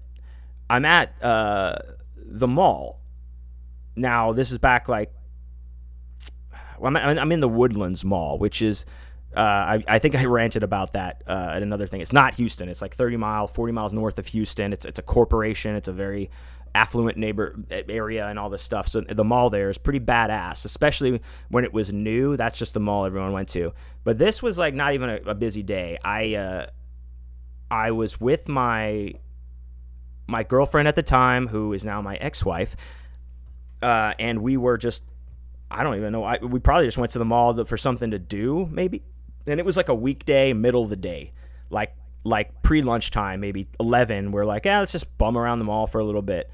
[0.68, 1.76] I'm at uh,
[2.16, 3.00] the mall.
[3.96, 5.12] Now this is back like
[6.80, 8.84] well, I'm, I'm in the Woodlands Mall, which is
[9.36, 12.00] uh, I, I, think I ranted about that uh, at another thing.
[12.00, 12.68] It's not Houston.
[12.68, 14.72] It's like 30 miles, 40 miles north of Houston.
[14.72, 15.76] It's it's a corporation.
[15.76, 16.30] It's a very
[16.74, 18.88] affluent neighbor area and all this stuff.
[18.88, 22.36] So the mall there is pretty badass, especially when it was new.
[22.36, 23.72] That's just the mall everyone went to.
[24.04, 25.98] But this was like not even a, a busy day.
[26.04, 26.66] I uh,
[27.70, 29.14] I was with my
[30.26, 32.76] my girlfriend at the time, who is now my ex-wife,
[33.82, 35.02] uh, and we were just
[35.70, 36.24] I don't even know.
[36.24, 39.02] I, we probably just went to the mall for something to do, maybe.
[39.46, 41.32] And it was like a weekday, middle of the day,
[41.70, 41.94] like
[42.24, 46.00] like pre lunchtime, maybe 11, we're like, yeah, let's just bum around the mall for
[46.00, 46.50] a little bit.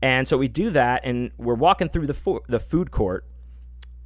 [0.00, 3.24] And so we do that, and we're walking through the fo- the food court,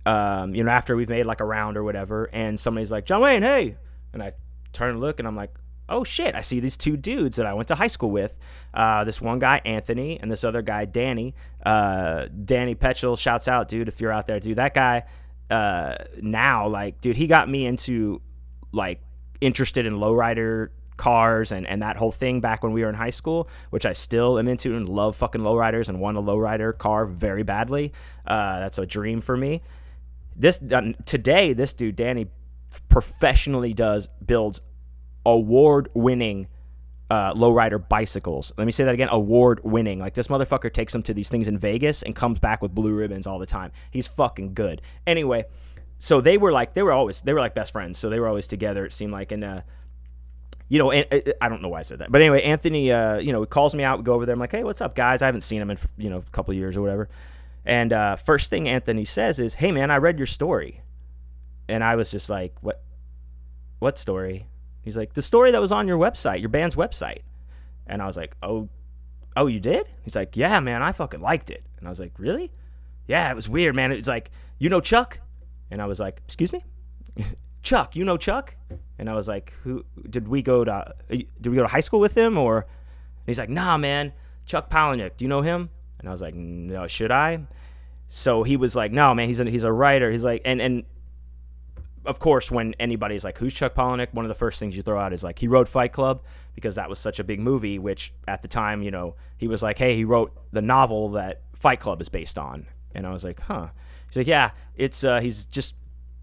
[0.07, 3.21] um, you know, after we've made like a round or whatever, and somebody's like, John
[3.21, 3.77] Wayne, hey,
[4.13, 4.33] and I
[4.73, 5.55] turn and look, and I'm like,
[5.89, 8.37] oh shit, I see these two dudes that I went to high school with.
[8.73, 11.35] Uh, this one guy, Anthony, and this other guy, Danny.
[11.65, 14.57] Uh, Danny Petchel shouts out, dude, if you're out there, dude.
[14.57, 15.05] That guy,
[15.51, 18.23] uh, now, like, dude, he got me into
[18.73, 19.03] like
[19.43, 20.71] interested in lowrider
[21.03, 23.93] cars and, and that whole thing back when we were in high school, which I
[23.93, 27.93] still am into and love fucking lowriders and want a lowrider car very badly.
[28.25, 29.63] Uh, that's a dream for me.
[30.37, 32.29] This uh, today, this dude Danny
[32.89, 34.63] professionally does builds
[35.27, 36.47] award winning
[37.11, 38.53] uh, lowrider bicycles.
[38.57, 39.99] Let me say that again: award winning.
[39.99, 42.93] Like this motherfucker takes them to these things in Vegas and comes back with blue
[42.93, 43.73] ribbons all the time.
[43.91, 44.81] He's fucking good.
[45.05, 45.47] Anyway,
[45.99, 47.99] so they were like they were always they were like best friends.
[47.99, 48.85] So they were always together.
[48.85, 49.43] It seemed like and.
[49.43, 49.61] Uh,
[50.73, 53.45] you know, I don't know why I said that, but anyway, Anthony, uh, you know,
[53.45, 53.99] calls me out.
[53.99, 54.33] We go over there.
[54.33, 55.21] I'm like, hey, what's up, guys?
[55.21, 57.11] I haven't seen him in you know a couple years or whatever.
[57.67, 60.81] And uh, first thing Anthony says is, hey, man, I read your story,
[61.69, 62.83] and I was just like, what?
[63.81, 64.47] What story?
[64.81, 67.21] He's like, the story that was on your website, your band's website.
[67.87, 68.71] And I was like, oh,
[69.37, 69.87] oh, you did?
[70.01, 71.65] He's like, yeah, man, I fucking liked it.
[71.77, 72.51] And I was like, really?
[73.07, 73.93] Yeah, it was weird, man.
[73.93, 75.19] It was like, you know Chuck?
[75.71, 76.65] And I was like, excuse me?
[77.63, 78.55] Chuck, you know Chuck?
[78.99, 80.73] And I was like, who did we go to?
[80.73, 82.67] Uh, did we go to high school with him or?
[83.27, 84.13] he's like, nah, man,
[84.47, 85.17] Chuck Palahniuk.
[85.17, 85.71] Do you know him?
[85.99, 87.41] And I was like, no, should I?
[88.09, 90.11] So he was like, no, man, he's a, he's a writer.
[90.11, 90.85] He's like, and and
[92.05, 94.13] of course, when anybody's like, who's Chuck Palahniuk?
[94.13, 96.23] One of the first things you throw out is like, he wrote Fight Club
[96.55, 97.79] because that was such a big movie.
[97.79, 101.43] Which at the time, you know, he was like, hey, he wrote the novel that
[101.55, 102.67] Fight Club is based on.
[102.95, 103.69] And I was like, huh.
[104.09, 105.75] He's like, yeah, it's uh, he's just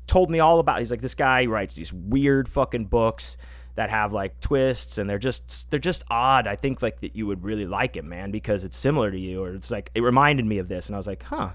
[0.09, 0.79] told me all about.
[0.79, 3.37] He's like, this guy writes these weird fucking books
[3.75, 6.47] that have like twists and they're just they're just odd.
[6.47, 9.41] I think like that you would really like it, man, because it's similar to you,
[9.41, 11.51] or it's like it reminded me of this, and I was like, huh,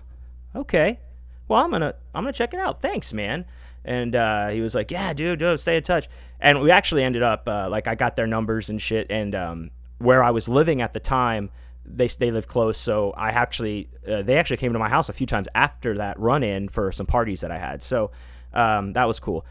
[0.57, 1.01] okay,
[1.49, 2.81] well I'm gonna I'm gonna check it out.
[2.81, 3.45] Thanks, man.
[3.85, 6.09] And uh, he was like, yeah, dude, dude, stay in touch.
[6.41, 9.70] And we actually ended up uh, like I got their numbers and shit, and um,
[9.99, 11.51] where I was living at the time
[11.85, 15.12] they they live close, so I actually uh, they actually came to my house a
[15.12, 17.83] few times after that run in for some parties that I had.
[17.83, 18.11] So
[18.55, 19.44] um, that was cool.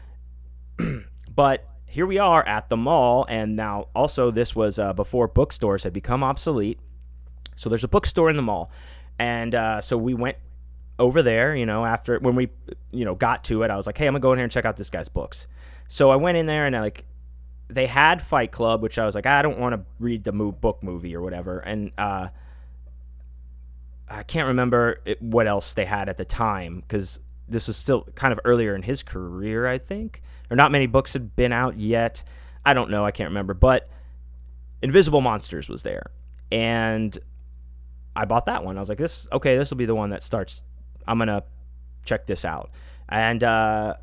[1.34, 5.84] but here we are at the mall, and now also this was uh, before bookstores
[5.84, 6.80] had become obsolete.
[7.56, 8.70] So there's a bookstore in the mall,
[9.18, 10.38] and uh, so we went
[10.98, 11.54] over there.
[11.54, 12.48] You know, after when we
[12.90, 14.52] you know got to it, I was like, hey, I'm gonna go in here and
[14.52, 15.46] check out this guy's books.
[15.86, 17.04] So I went in there and I, like
[17.68, 20.50] they had Fight Club, which I was like, I don't want to read the mo-
[20.52, 22.28] book movie or whatever, and uh,
[24.08, 28.06] I can't remember it, what else they had at the time because this was still
[28.14, 30.22] kind of earlier in his career, I think.
[30.50, 32.22] Or not many books had been out yet.
[32.64, 33.54] I don't know, I can't remember.
[33.54, 33.88] But
[34.82, 36.10] Invisible Monsters was there.
[36.52, 37.16] And
[38.16, 38.76] I bought that one.
[38.76, 40.62] I was like, this okay, this will be the one that starts
[41.06, 41.42] I'm gonna
[42.04, 42.70] check this out.
[43.08, 43.94] And uh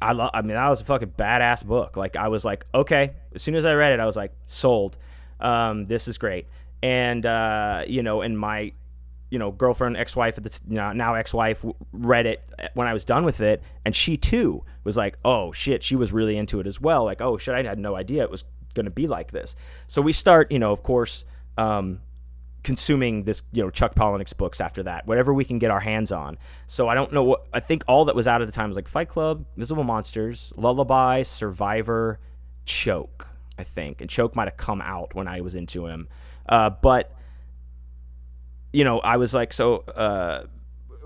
[0.00, 1.96] I love I mean that was a fucking badass book.
[1.96, 4.96] Like I was like, okay, as soon as I read it, I was like, sold.
[5.40, 6.46] Um, this is great.
[6.82, 8.72] And uh, you know, and my
[9.30, 13.40] you know, girlfriend, ex-wife at the now ex-wife read it when I was done with
[13.40, 17.04] it, and she too was like, "Oh shit!" She was really into it as well.
[17.04, 18.44] Like, "Oh shit!" I had no idea it was
[18.74, 19.56] going to be like this.
[19.88, 21.24] So we start, you know, of course,
[21.58, 22.00] um,
[22.62, 26.12] consuming this, you know, Chuck Palahniuk's books after that, whatever we can get our hands
[26.12, 26.38] on.
[26.68, 28.76] So I don't know what I think all that was out at the time was
[28.76, 32.20] like Fight Club, Visible Monsters, Lullaby, Survivor,
[32.64, 33.28] Choke,
[33.58, 36.08] I think, and Choke might have come out when I was into him,
[36.48, 37.15] uh, but
[38.76, 40.44] you know, I was like, so uh,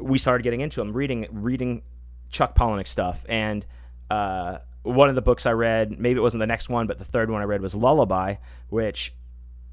[0.00, 1.82] we started getting into him, reading reading
[2.28, 3.64] Chuck Palahniuk stuff, and
[4.10, 7.04] uh, one of the books I read, maybe it wasn't the next one, but the
[7.04, 8.34] third one I read was Lullaby,
[8.70, 9.14] which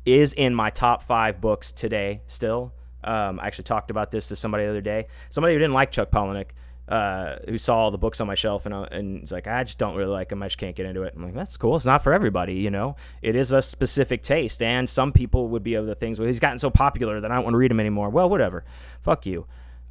[0.06, 2.72] is in my top five books today still.
[3.04, 5.08] Um, I actually talked about this to somebody the other day.
[5.32, 6.50] Somebody who didn't like Chuck Palahniuk,
[6.88, 9.64] uh, who saw all the books on my shelf and, uh, and he's like, I
[9.66, 10.42] just don't really like him.
[10.42, 11.14] I just can't get into it.
[11.16, 11.76] I'm like, that's cool.
[11.76, 12.96] It's not for everybody, you know.
[13.22, 16.18] It is a specific taste, and some people would be of the things.
[16.18, 18.10] Well, he's gotten so popular that I don't want to read him anymore.
[18.10, 18.64] Well, whatever.
[19.02, 19.48] Fuck you.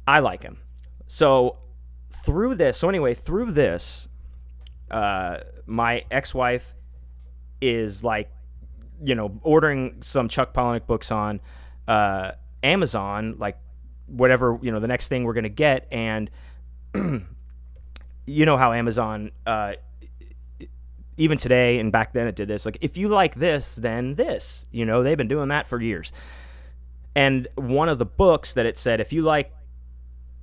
[0.07, 0.57] I like him.
[1.05, 1.57] So
[2.09, 4.07] through this, so anyway, through this,
[4.89, 6.73] uh, my ex-wife
[7.61, 8.31] is like,
[9.03, 11.41] you know, ordering some Chuck Palahniuk books on
[11.87, 12.31] uh,
[12.63, 13.57] Amazon, like
[14.07, 16.29] whatever you know, the next thing we're gonna get, and
[18.25, 19.73] you know how Amazon, uh,
[21.17, 22.65] even today and back then it did this.
[22.65, 24.65] Like, if you like this, then this.
[24.71, 26.11] You know, they've been doing that for years.
[27.15, 29.51] And one of the books that it said, if you like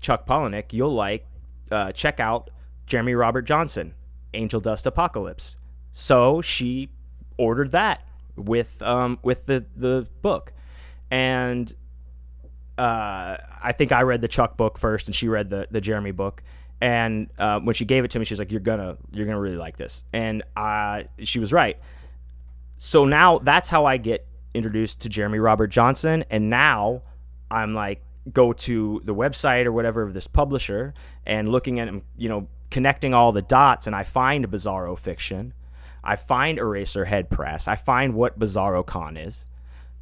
[0.00, 1.26] Chuck Palahniuk, you'll like
[1.70, 2.50] uh, check out
[2.86, 3.94] Jeremy Robert Johnson,
[4.34, 5.56] Angel Dust Apocalypse.
[5.92, 6.90] So she
[7.38, 8.04] ordered that
[8.36, 10.52] with um, with the the book,
[11.10, 11.74] and
[12.78, 16.12] uh, I think I read the Chuck book first, and she read the the Jeremy
[16.12, 16.42] book.
[16.80, 19.40] And uh, when she gave it to me, she was like, "You're gonna you're gonna
[19.40, 21.78] really like this," and uh, she was right.
[22.78, 27.02] So now that's how I get introduced to Jeremy Robert Johnson, and now
[27.50, 28.02] I'm like
[28.32, 30.94] go to the website or whatever of this publisher
[31.26, 35.54] and looking at you know connecting all the dots, and I find Bizarro Fiction,
[36.02, 39.46] I find Eraserhead Press, I find what Bizarro Con is,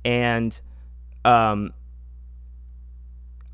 [0.05, 0.59] and
[1.25, 1.75] um,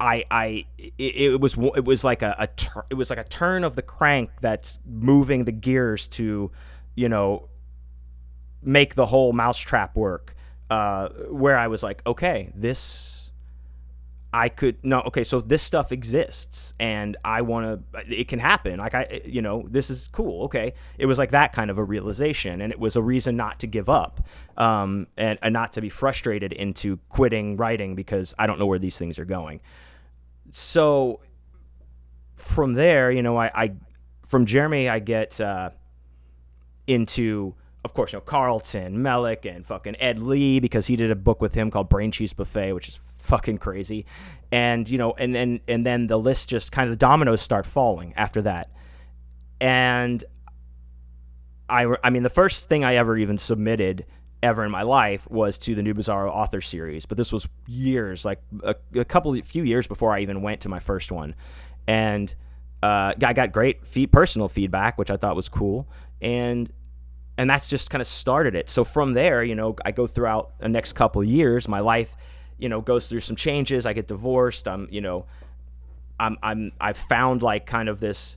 [0.01, 3.25] I I it, it, was it was like a, a tur- it was like a
[3.25, 6.51] turn of the crank that's moving the gears to,
[6.95, 7.49] you know,
[8.63, 10.35] make the whole mousetrap work.
[10.71, 13.19] Uh, where I was like, okay, this
[14.33, 18.79] I could no okay so this stuff exists and I want to it can happen.
[18.79, 20.75] Like I you know this is cool okay.
[20.99, 23.67] It was like that kind of a realization and it was a reason not to
[23.67, 24.21] give up
[24.59, 28.79] um, and, and not to be frustrated into quitting writing because I don't know where
[28.79, 29.61] these things are going
[30.51, 31.21] so
[32.37, 33.73] from there you know I, I
[34.27, 35.71] from Jeremy I get uh,
[36.87, 37.55] into
[37.85, 41.41] of course, you know, Carlton, Mellick, and fucking Ed Lee because he did a book
[41.41, 44.05] with him called Brain Cheese Buffet, which is fucking crazy.
[44.51, 47.67] And you know, and then and then the list just kind of the dominoes start
[47.67, 48.71] falling after that.
[49.61, 50.25] And
[51.69, 54.05] I I mean, the first thing I ever even submitted
[54.43, 58.25] ever in my life was to the New Bizarro author series, but this was years,
[58.25, 61.35] like a, a couple, few years before I even went to my first one,
[61.87, 62.35] and
[62.83, 65.89] uh, I got great feed, personal feedback, which I thought was cool,
[66.21, 66.73] and
[67.37, 68.69] and that's just kind of started it.
[68.69, 72.17] So from there, you know, I go throughout the next couple years, my life
[72.59, 73.87] you know goes through some changes.
[73.87, 74.69] I get divorced.
[74.69, 75.27] I'm you know
[76.21, 78.37] I'm I'm I've found like kind of this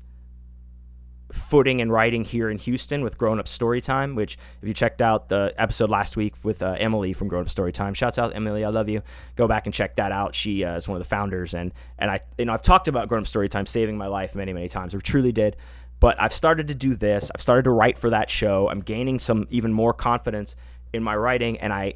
[1.34, 5.30] footing and writing here in Houston with Grown Up Storytime, which if you checked out
[5.30, 8.70] the episode last week with uh, Emily from Grown Up Storytime, shouts out Emily, I
[8.70, 9.02] love you.
[9.36, 10.36] Go back and check that out.
[10.36, 13.08] She uh, is one of the founders, and and I you know I've talked about
[13.08, 14.94] Grown Up Storytime saving my life many many times.
[14.94, 15.56] It truly did.
[16.00, 17.30] But I've started to do this.
[17.36, 18.68] I've started to write for that show.
[18.70, 20.56] I'm gaining some even more confidence
[20.92, 21.94] in my writing, and I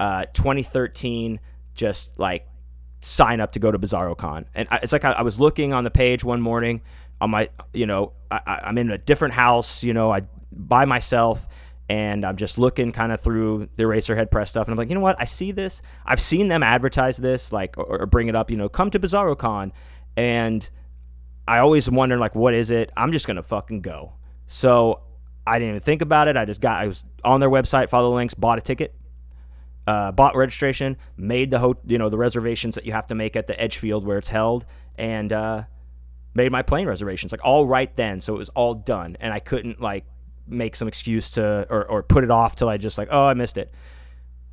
[0.00, 1.40] uh, 2013
[1.74, 2.46] just like
[3.00, 4.46] sign up to go to BizarroCon.
[4.54, 6.82] And I, it's like I, I, was looking on the page one morning
[7.20, 10.22] on my, you know, I, am in a different house, you know, I
[10.52, 11.46] by myself,
[11.88, 14.94] and I'm just looking kind of through the Eraserhead press stuff, and I'm like, you
[14.94, 15.16] know what?
[15.18, 15.82] I see this.
[16.04, 18.98] I've seen them advertise this, like, or, or bring it up, you know, come to
[18.98, 19.72] BizarroCon,
[20.16, 20.68] and
[21.46, 22.90] I always wonder, like, what is it?
[22.96, 24.14] I'm just gonna fucking go.
[24.46, 25.00] So
[25.46, 26.36] I didn't even think about it.
[26.36, 28.94] I just got, I was on their website, follow the links, bought a ticket,
[29.86, 33.36] uh, bought registration, made the ho- you know the reservations that you have to make
[33.36, 34.66] at the Edgefield where it's held,
[34.96, 35.62] and uh,
[36.36, 38.20] made my plane reservations like all right then.
[38.20, 40.04] So it was all done, and I couldn't like
[40.46, 43.34] make some excuse to or, or put it off till I just like oh I
[43.34, 43.72] missed it.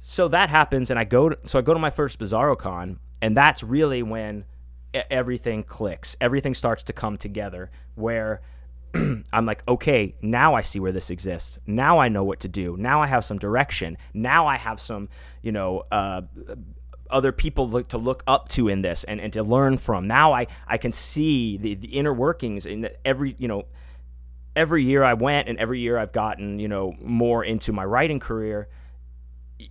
[0.01, 2.99] So that happens, and I go to, so I go to my first Bizarro Con,
[3.21, 4.45] and that's really when
[5.09, 6.15] everything clicks.
[6.19, 8.41] Everything starts to come together where
[8.93, 11.57] I'm like, okay, now I see where this exists.
[11.65, 12.75] Now I know what to do.
[12.77, 13.97] Now I have some direction.
[14.13, 15.09] Now I have some,
[15.41, 16.21] you know, uh,
[17.13, 20.07] other people look to look up to in this and, and to learn from.
[20.07, 23.65] Now I, I can see the, the inner workings in every, you know,
[24.55, 28.19] every year I went and every year I've gotten, you know, more into my writing
[28.19, 28.67] career.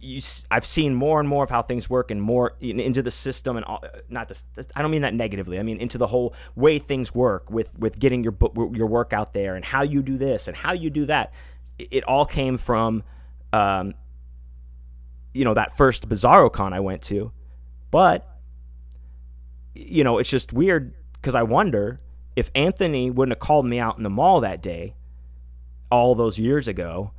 [0.00, 0.20] you,
[0.50, 3.56] I've seen more and more of how things work and more in, into the system
[3.56, 4.44] and all, not this,
[4.74, 5.58] I don't mean that negatively.
[5.58, 8.34] I mean into the whole way things work with with getting your
[8.72, 11.32] your work out there and how you do this and how you do that.
[11.78, 13.02] It, it all came from,
[13.52, 13.94] um,
[15.32, 17.32] you know, that first Bizarro Con I went to,
[17.90, 18.28] but
[19.74, 22.00] you know, it's just weird because I wonder
[22.36, 24.94] if Anthony wouldn't have called me out in the mall that day,
[25.90, 27.12] all those years ago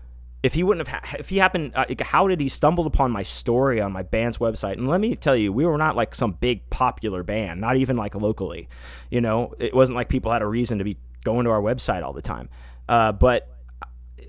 [0.44, 3.24] if he wouldn't have, ha- if he happened, uh, how did he stumble upon my
[3.24, 4.74] story on my band's website?
[4.74, 7.96] And let me tell you, we were not like some big popular band, not even
[7.96, 8.68] like locally.
[9.10, 12.04] You know, it wasn't like people had a reason to be going to our website
[12.04, 12.50] all the time.
[12.90, 13.48] Uh, but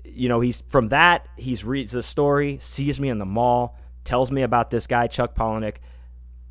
[0.03, 4.31] you know, he's from that he's reads the story, sees me in the mall, tells
[4.31, 5.77] me about this guy Chuck Palahniuk,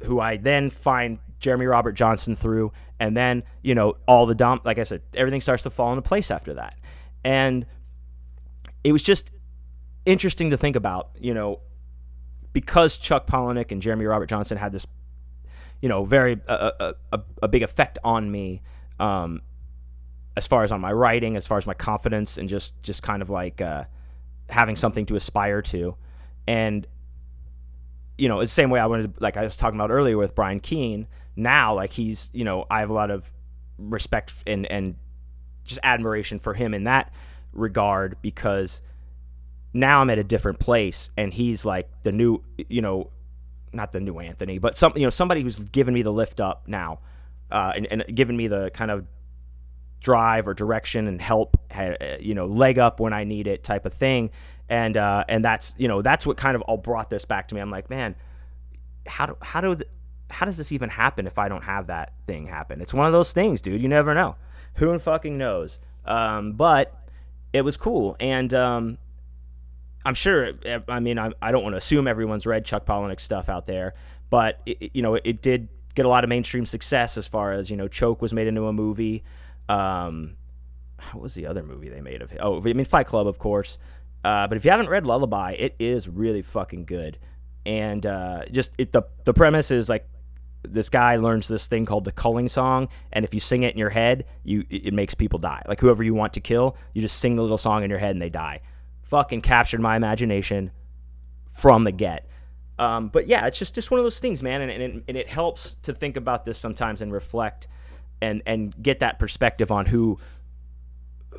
[0.02, 4.60] who I then find Jeremy Robert Johnson through, and then you know all the dom
[4.64, 6.78] like I said, everything starts to fall into place after that,
[7.24, 7.66] and
[8.82, 9.30] it was just
[10.06, 11.60] interesting to think about, you know,
[12.52, 14.86] because Chuck Palahniuk and Jeremy Robert Johnson had this,
[15.80, 18.62] you know, very a, a, a big effect on me,
[19.00, 19.40] um,
[20.36, 23.22] as far as on my writing, as far as my confidence, and just just kind
[23.22, 23.84] of like uh,
[24.48, 25.96] having something to aspire to,
[26.46, 26.86] and
[28.16, 30.16] you know, it's the same way I wanted, to, like I was talking about earlier
[30.16, 31.08] with Brian Keene.
[31.36, 33.24] Now, like he's, you know, I have a lot of
[33.76, 34.94] respect and and
[35.64, 37.12] just admiration for him in that
[37.52, 38.82] regard because
[39.72, 43.10] now I'm at a different place, and he's like the new, you know,
[43.72, 46.68] not the new Anthony, but some, you know, somebody who's given me the lift up
[46.68, 47.00] now,
[47.50, 49.04] uh, and, and given me the kind of
[50.04, 51.56] drive or direction and help,
[52.20, 54.30] you know, leg up when I need it, type of thing,
[54.68, 57.54] and uh, and that's you know that's what kind of all brought this back to
[57.54, 57.60] me.
[57.60, 58.14] I'm like, man,
[59.06, 59.80] how do how do
[60.30, 62.80] how does this even happen if I don't have that thing happen?
[62.80, 63.80] It's one of those things, dude.
[63.80, 64.36] You never know.
[64.74, 65.78] Who fucking knows?
[66.04, 66.94] Um, but
[67.54, 68.98] it was cool, and um,
[70.04, 70.50] I'm sure.
[70.66, 73.64] Eh, I mean, I, I don't want to assume everyone's read Chuck Palahniuk stuff out
[73.64, 73.94] there,
[74.28, 77.70] but it, you know, it, did get a lot of mainstream success as far as
[77.70, 77.88] you know.
[77.88, 79.24] Choke was made into a movie.
[79.68, 80.36] Um,
[81.12, 82.38] what was the other movie they made of it?
[82.40, 83.78] Oh, I mean, Fight Club, of course.
[84.24, 87.18] Uh, but if you haven't read Lullaby, it is really fucking good.
[87.66, 90.08] And uh, just it, the the premise is like
[90.66, 93.78] this guy learns this thing called the culling song, and if you sing it in
[93.78, 95.62] your head, you it makes people die.
[95.66, 98.10] Like whoever you want to kill, you just sing the little song in your head
[98.10, 98.60] and they die
[99.04, 100.72] fucking captured my imagination
[101.52, 102.26] from the get.
[102.78, 105.16] Um, but yeah, it's just just one of those things, man, and, and, it, and
[105.16, 107.68] it helps to think about this sometimes and reflect
[108.24, 110.18] and and get that perspective on who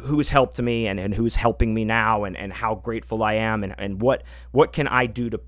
[0.01, 3.63] who's helped me and, and who's helping me now and, and how grateful I am
[3.63, 5.39] and, and what what can I do to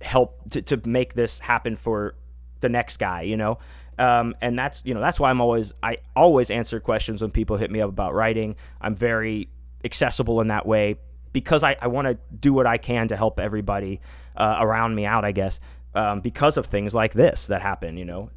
[0.00, 2.14] help to, to make this happen for
[2.60, 3.58] the next guy, you know?
[3.98, 7.56] Um, and that's you know that's why I'm always I always answer questions when people
[7.56, 8.56] hit me up about writing.
[8.80, 9.48] I'm very
[9.84, 10.96] accessible in that way
[11.32, 14.00] because I, I want to do what I can to help everybody
[14.36, 15.60] uh, around me out, I guess,
[15.94, 18.30] um, because of things like this that happen, you know.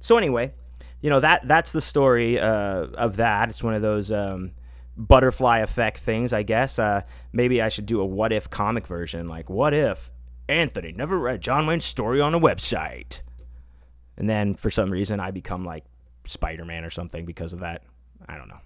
[0.00, 0.52] So anyway,
[1.00, 3.48] you know that that's the story uh, of that.
[3.48, 4.52] It's one of those um,
[4.96, 6.78] butterfly effect things, I guess.
[6.78, 7.02] Uh,
[7.32, 10.10] maybe I should do a what if comic version, like what if
[10.48, 13.22] Anthony never read John Wayne's story on a website,
[14.16, 15.84] and then for some reason I become like
[16.24, 17.82] Spider Man or something because of that.
[18.28, 18.60] I don't know.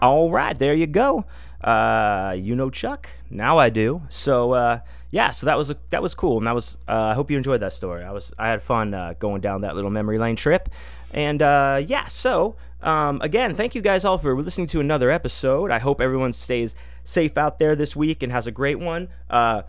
[0.00, 1.24] All right, there you go.
[1.60, 3.08] Uh, you know Chuck.
[3.30, 4.02] Now I do.
[4.08, 4.80] So uh,
[5.10, 6.76] yeah, so that was a, that was cool, and that was.
[6.86, 8.04] Uh, I hope you enjoyed that story.
[8.04, 10.68] I was I had fun uh, going down that little memory lane trip,
[11.12, 12.06] and uh, yeah.
[12.06, 15.70] So um, again, thank you guys all for listening to another episode.
[15.70, 16.74] I hope everyone stays
[17.04, 19.08] safe out there this week and has a great one.
[19.28, 19.62] Uh,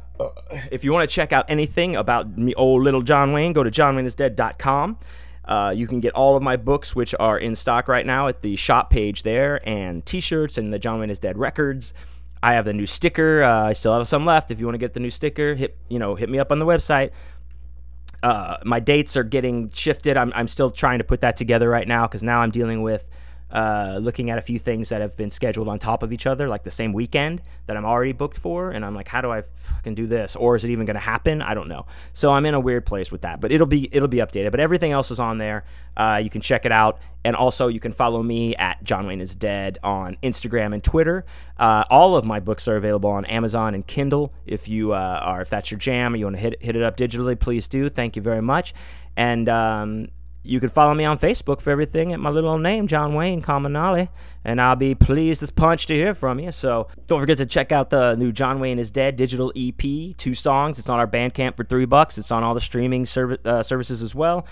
[0.72, 3.72] if you want to check out anything about me, old little John Wayne, go to
[3.72, 4.98] johnwayneisdead.com.
[5.46, 8.44] Uh, you can get all of my books, which are in stock right now, at
[8.44, 11.94] the shop page there, and T-shirts and the John Wayne is Dead records.
[12.42, 13.44] I have the new sticker.
[13.44, 14.52] Uh, I still have some left.
[14.52, 16.60] If you want to get the new sticker, hit you know hit me up on
[16.60, 17.12] the website.
[18.22, 20.18] Uh, my dates are getting shifted.
[20.18, 23.08] I'm I'm still trying to put that together right now because now I'm dealing with
[23.52, 26.48] uh, looking at a few things that have been scheduled on top of each other,
[26.48, 29.44] like the same weekend that I'm already booked for, and I'm like, how do I
[29.76, 30.36] fucking do this?
[30.36, 31.42] Or is it even going to happen?
[31.42, 31.86] I don't know.
[32.14, 34.52] So I'm in a weird place with that, but it'll be it'll be updated.
[34.52, 35.66] But everything else is on there.
[35.98, 39.22] Uh, you can check it out, and also you can follow me at John Wayne
[39.22, 41.26] is Dead on Instagram and Twitter.
[41.58, 44.34] Uh, all of my books are available on Amazon and Kindle.
[44.46, 46.84] If you uh, are if that's your jam or you want to hit hit it
[46.84, 47.90] up digitally, please do.
[47.90, 48.74] Thank you very much.
[49.18, 50.08] And um,
[50.44, 53.42] you can follow me on Facebook for everything at my little old name, John Wayne
[53.42, 54.10] Comunale,
[54.46, 56.52] and I'll be pleased as punch to hear from you.
[56.52, 60.36] So don't forget to check out the new John Wayne is Dead digital EP, two
[60.36, 60.80] songs.
[60.80, 62.18] It's on our Bandcamp for three bucks.
[62.18, 64.46] It's on all the streaming serv- uh, services as well.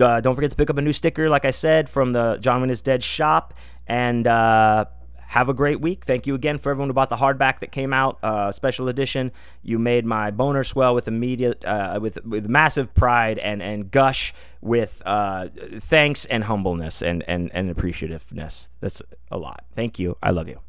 [0.00, 2.62] Uh, don't forget to pick up a new sticker, like I said, from the John
[2.62, 3.52] Wayne is Dead shop.
[3.86, 4.86] And uh,
[5.34, 6.04] have a great week.
[6.04, 9.32] Thank you again for everyone who bought the hardback that came out, uh, special edition.
[9.64, 14.32] You made my boner swell with immediate, uh, with with massive pride and and gush
[14.60, 15.48] with uh,
[15.80, 18.68] thanks and humbleness and and and appreciativeness.
[18.80, 19.02] That's
[19.32, 19.64] a lot.
[19.74, 20.16] Thank you.
[20.22, 20.60] I love you.